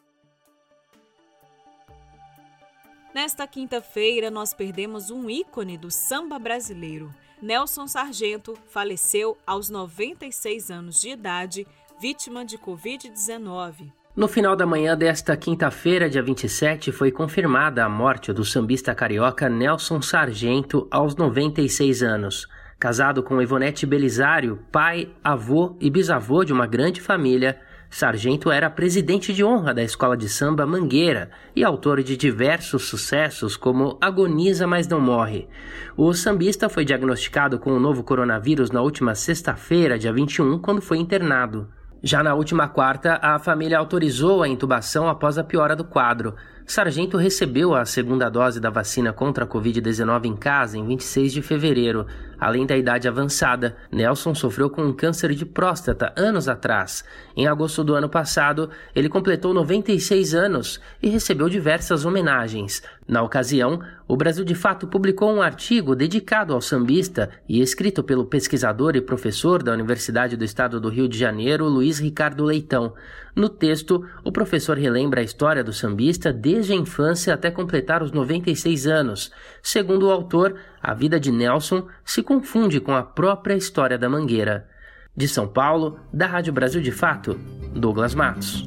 Nesta 3.11 3.47
quinta-feira, 3.47 4.29
nós 4.29 4.53
perdemos 4.53 5.09
um 5.09 5.27
ícone 5.27 5.79
do 5.79 5.89
samba 5.89 6.37
brasileiro. 6.37 7.11
Nelson 7.43 7.87
Sargento 7.87 8.57
faleceu 8.69 9.37
aos 9.45 9.69
96 9.69 10.71
anos 10.71 11.01
de 11.01 11.09
idade, 11.09 11.67
vítima 11.99 12.45
de 12.45 12.57
Covid-19. 12.57 13.91
No 14.15 14.29
final 14.29 14.55
da 14.55 14.65
manhã 14.65 14.95
desta 14.95 15.35
quinta-feira, 15.35 16.09
dia 16.09 16.23
27, 16.23 16.93
foi 16.93 17.11
confirmada 17.11 17.83
a 17.83 17.89
morte 17.89 18.31
do 18.31 18.45
sambista 18.45 18.95
carioca 18.95 19.49
Nelson 19.49 20.01
Sargento 20.01 20.87
aos 20.89 21.17
96 21.17 22.01
anos. 22.01 22.47
Casado 22.79 23.21
com 23.21 23.41
Ivonete 23.41 23.85
Belisário, 23.85 24.65
pai, 24.71 25.13
avô 25.21 25.75
e 25.81 25.89
bisavô 25.89 26.45
de 26.45 26.53
uma 26.53 26.65
grande 26.65 27.01
família, 27.01 27.59
Sargento 27.93 28.51
era 28.51 28.71
presidente 28.71 29.31
de 29.31 29.43
honra 29.43 29.71
da 29.71 29.83
escola 29.83 30.17
de 30.17 30.27
samba 30.27 30.65
Mangueira 30.65 31.29
e 31.55 31.63
autor 31.63 32.01
de 32.01 32.17
diversos 32.17 32.85
sucessos 32.85 33.55
como 33.55 33.99
Agoniza 34.01 34.65
Mas 34.65 34.87
Não 34.87 34.99
Morre. 34.99 35.47
O 35.95 36.11
sambista 36.11 36.67
foi 36.67 36.85
diagnosticado 36.85 37.59
com 37.59 37.71
o 37.71 37.79
novo 37.79 38.03
coronavírus 38.03 38.71
na 38.71 38.81
última 38.81 39.13
sexta-feira, 39.13 39.99
dia 39.99 40.11
21, 40.11 40.57
quando 40.57 40.81
foi 40.81 40.97
internado. 40.97 41.69
Já 42.01 42.23
na 42.23 42.33
última 42.33 42.67
quarta, 42.67 43.19
a 43.21 43.37
família 43.37 43.77
autorizou 43.77 44.41
a 44.41 44.47
intubação 44.47 45.07
após 45.07 45.37
a 45.37 45.43
piora 45.43 45.75
do 45.75 45.85
quadro. 45.85 46.33
Sargento 46.65 47.17
recebeu 47.17 47.75
a 47.75 47.83
segunda 47.85 48.29
dose 48.29 48.59
da 48.59 48.69
vacina 48.69 49.11
contra 49.11 49.43
a 49.43 49.47
Covid-19 49.47 50.25
em 50.25 50.35
casa 50.35 50.77
em 50.77 50.85
26 50.85 51.33
de 51.33 51.41
fevereiro. 51.41 52.07
Além 52.39 52.65
da 52.65 52.75
idade 52.75 53.07
avançada, 53.07 53.75
Nelson 53.91 54.33
sofreu 54.33 54.69
com 54.69 54.83
um 54.83 54.93
câncer 54.93 55.33
de 55.33 55.45
próstata 55.45 56.13
anos 56.15 56.47
atrás. 56.47 57.03
Em 57.35 57.47
agosto 57.47 57.83
do 57.83 57.93
ano 57.95 58.09
passado, 58.09 58.69
ele 58.95 59.09
completou 59.09 59.53
96 59.53 60.33
anos 60.33 60.79
e 61.01 61.09
recebeu 61.09 61.49
diversas 61.49 62.05
homenagens. 62.05 62.81
Na 63.07 63.21
ocasião, 63.21 63.81
o 64.07 64.15
Brasil 64.15 64.45
de 64.45 64.55
Fato 64.55 64.87
publicou 64.87 65.31
um 65.33 65.41
artigo 65.41 65.95
dedicado 65.95 66.53
ao 66.53 66.61
sambista 66.61 67.29
e 67.47 67.61
escrito 67.61 68.03
pelo 68.03 68.25
pesquisador 68.25 68.95
e 68.95 69.01
professor 69.01 69.61
da 69.61 69.73
Universidade 69.73 70.37
do 70.37 70.45
Estado 70.45 70.79
do 70.79 70.89
Rio 70.89 71.07
de 71.07 71.17
Janeiro, 71.17 71.67
Luiz 71.67 71.99
Ricardo 71.99 72.43
Leitão. 72.43 72.93
No 73.35 73.49
texto, 73.49 74.05
o 74.23 74.31
professor 74.31 74.77
relembra 74.77 75.21
a 75.21 75.23
história 75.23 75.63
do 75.63 75.73
sambista 75.73 76.31
desde 76.31 76.73
a 76.73 76.75
infância 76.75 77.33
até 77.33 77.49
completar 77.49 78.03
os 78.03 78.11
96 78.11 78.85
anos. 78.85 79.31
Segundo 79.61 80.07
o 80.07 80.11
autor, 80.11 80.55
a 80.81 80.93
vida 80.93 81.19
de 81.19 81.31
Nelson 81.31 81.87
se 82.05 82.21
confunde 82.21 82.79
com 82.79 82.93
a 82.93 83.01
própria 83.01 83.55
história 83.55 83.97
da 83.97 84.07
Mangueira. 84.07 84.69
De 85.15 85.27
São 85.27 85.47
Paulo, 85.47 85.99
da 86.11 86.27
Rádio 86.27 86.53
Brasil 86.53 86.81
de 86.81 86.91
Fato, 86.91 87.39
Douglas 87.73 88.13
Matos. 88.13 88.65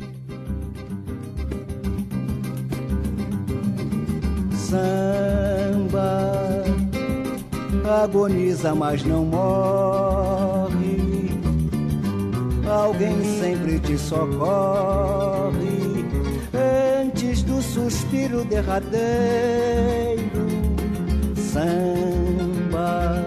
Samba 4.53 6.27
agoniza, 8.03 8.75
mas 8.75 9.05
não 9.05 9.25
morre 9.25 10.97
alguém 12.69 13.23
sempre 13.57 13.79
te 13.79 13.97
socorre 13.97 15.55
antes 17.03 17.43
do 17.43 17.63
suspiro 17.63 18.45
derradeiro. 18.45 18.97
Samba, 21.37 23.25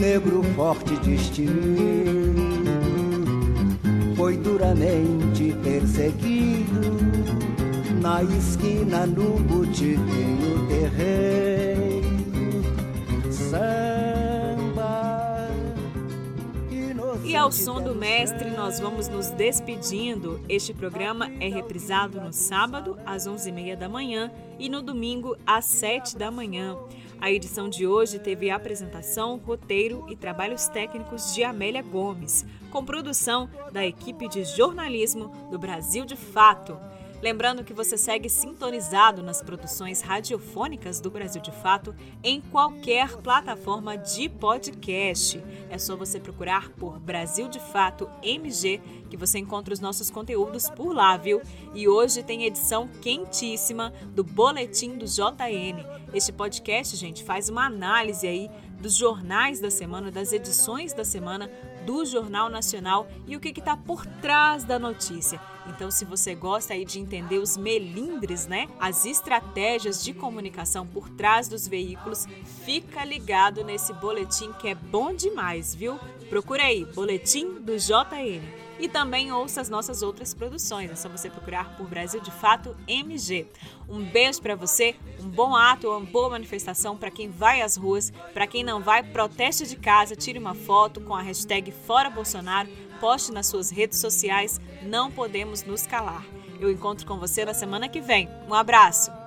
negro 0.00 0.42
forte 0.56 0.96
destemido, 0.96 2.70
foi 4.16 4.36
duramente 4.36 5.54
perseguido 5.62 6.98
na 8.02 8.22
esquina 8.24 9.06
no 9.06 9.38
botiquinho 9.40 10.66
terreiro. 10.68 11.89
Ao 17.40 17.50
som 17.50 17.80
do 17.80 17.94
mestre, 17.94 18.50
nós 18.50 18.78
vamos 18.78 19.08
nos 19.08 19.28
despedindo. 19.30 20.44
Este 20.46 20.74
programa 20.74 21.26
é 21.40 21.48
reprisado 21.48 22.20
no 22.20 22.34
sábado, 22.34 22.98
às 23.06 23.26
11h30 23.26 23.76
da 23.76 23.88
manhã, 23.88 24.30
e 24.58 24.68
no 24.68 24.82
domingo, 24.82 25.34
às 25.46 25.64
7 25.64 26.18
da 26.18 26.30
manhã. 26.30 26.76
A 27.18 27.30
edição 27.30 27.70
de 27.70 27.86
hoje 27.86 28.18
teve 28.18 28.50
apresentação, 28.50 29.38
roteiro 29.38 30.04
e 30.10 30.16
trabalhos 30.16 30.68
técnicos 30.68 31.34
de 31.34 31.42
Amélia 31.42 31.80
Gomes, 31.80 32.44
com 32.70 32.84
produção 32.84 33.48
da 33.72 33.86
equipe 33.86 34.28
de 34.28 34.44
jornalismo 34.44 35.32
do 35.50 35.58
Brasil 35.58 36.04
de 36.04 36.16
Fato. 36.16 36.76
Lembrando 37.22 37.62
que 37.62 37.74
você 37.74 37.98
segue 37.98 38.30
sintonizado 38.30 39.22
nas 39.22 39.42
produções 39.42 40.00
radiofônicas 40.00 41.00
do 41.00 41.10
Brasil 41.10 41.42
de 41.42 41.50
Fato 41.50 41.94
em 42.24 42.40
qualquer 42.40 43.14
plataforma 43.18 43.98
de 43.98 44.28
podcast. 44.30 45.42
É 45.68 45.76
só 45.76 45.94
você 45.96 46.18
procurar 46.18 46.70
por 46.70 46.98
Brasil 46.98 47.46
de 47.46 47.60
Fato 47.60 48.08
MG 48.22 48.80
que 49.10 49.18
você 49.18 49.38
encontra 49.38 49.74
os 49.74 49.80
nossos 49.80 50.10
conteúdos 50.10 50.70
por 50.70 50.94
lá, 50.94 51.16
viu? 51.18 51.42
E 51.74 51.86
hoje 51.86 52.22
tem 52.22 52.44
edição 52.44 52.88
quentíssima 53.02 53.92
do 54.14 54.24
Boletim 54.24 54.96
do 54.96 55.04
JN. 55.04 55.84
Este 56.14 56.32
podcast, 56.32 56.96
gente, 56.96 57.22
faz 57.22 57.50
uma 57.50 57.66
análise 57.66 58.26
aí 58.26 58.50
dos 58.80 58.96
jornais 58.96 59.60
da 59.60 59.70
semana, 59.70 60.10
das 60.10 60.32
edições 60.32 60.94
da 60.94 61.04
semana 61.04 61.50
do 61.84 62.04
Jornal 62.06 62.48
Nacional 62.48 63.06
e 63.26 63.36
o 63.36 63.40
que 63.40 63.48
está 63.48 63.76
por 63.76 64.06
trás 64.06 64.64
da 64.64 64.78
notícia. 64.78 65.38
Então, 65.70 65.90
se 65.90 66.04
você 66.04 66.34
gosta 66.34 66.74
aí 66.74 66.84
de 66.84 66.98
entender 66.98 67.38
os 67.38 67.56
melindres, 67.56 68.46
né, 68.46 68.68
as 68.78 69.06
estratégias 69.06 70.02
de 70.02 70.12
comunicação 70.12 70.86
por 70.86 71.08
trás 71.08 71.48
dos 71.48 71.66
veículos, 71.66 72.26
fica 72.64 73.04
ligado 73.04 73.64
nesse 73.64 73.92
boletim 73.94 74.52
que 74.52 74.68
é 74.68 74.74
bom 74.74 75.14
demais, 75.14 75.74
viu? 75.74 75.98
Procura 76.28 76.64
aí, 76.64 76.84
Boletim 76.84 77.54
do 77.60 77.76
JN. 77.76 78.42
E 78.78 78.88
também 78.88 79.30
ouça 79.30 79.60
as 79.60 79.68
nossas 79.68 80.00
outras 80.00 80.32
produções. 80.32 80.90
É 80.90 80.94
só 80.94 81.08
você 81.08 81.28
procurar 81.28 81.76
por 81.76 81.86
Brasil 81.86 82.20
de 82.20 82.30
Fato 82.30 82.74
MG. 82.88 83.46
Um 83.88 84.02
beijo 84.02 84.40
para 84.40 84.54
você, 84.54 84.96
um 85.20 85.28
bom 85.28 85.54
ato, 85.54 85.88
uma 85.88 86.00
boa 86.00 86.30
manifestação 86.30 86.96
para 86.96 87.10
quem 87.10 87.28
vai 87.28 87.60
às 87.60 87.76
ruas. 87.76 88.10
Para 88.32 88.46
quem 88.46 88.64
não 88.64 88.80
vai, 88.80 89.02
proteste 89.02 89.66
de 89.66 89.76
casa, 89.76 90.16
tire 90.16 90.38
uma 90.38 90.54
foto 90.54 91.00
com 91.00 91.14
a 91.14 91.20
hashtag 91.20 91.70
Fora 91.70 92.08
Bolsonaro, 92.08 92.70
poste 93.00 93.32
nas 93.32 93.46
suas 93.46 93.70
redes 93.70 93.98
sociais. 93.98 94.60
Não 94.82 95.10
podemos 95.10 95.64
nos 95.64 95.86
calar. 95.86 96.24
Eu 96.60 96.70
encontro 96.70 97.06
com 97.06 97.18
você 97.18 97.44
na 97.44 97.54
semana 97.54 97.88
que 97.88 98.00
vem. 98.00 98.28
Um 98.46 98.54
abraço! 98.54 99.19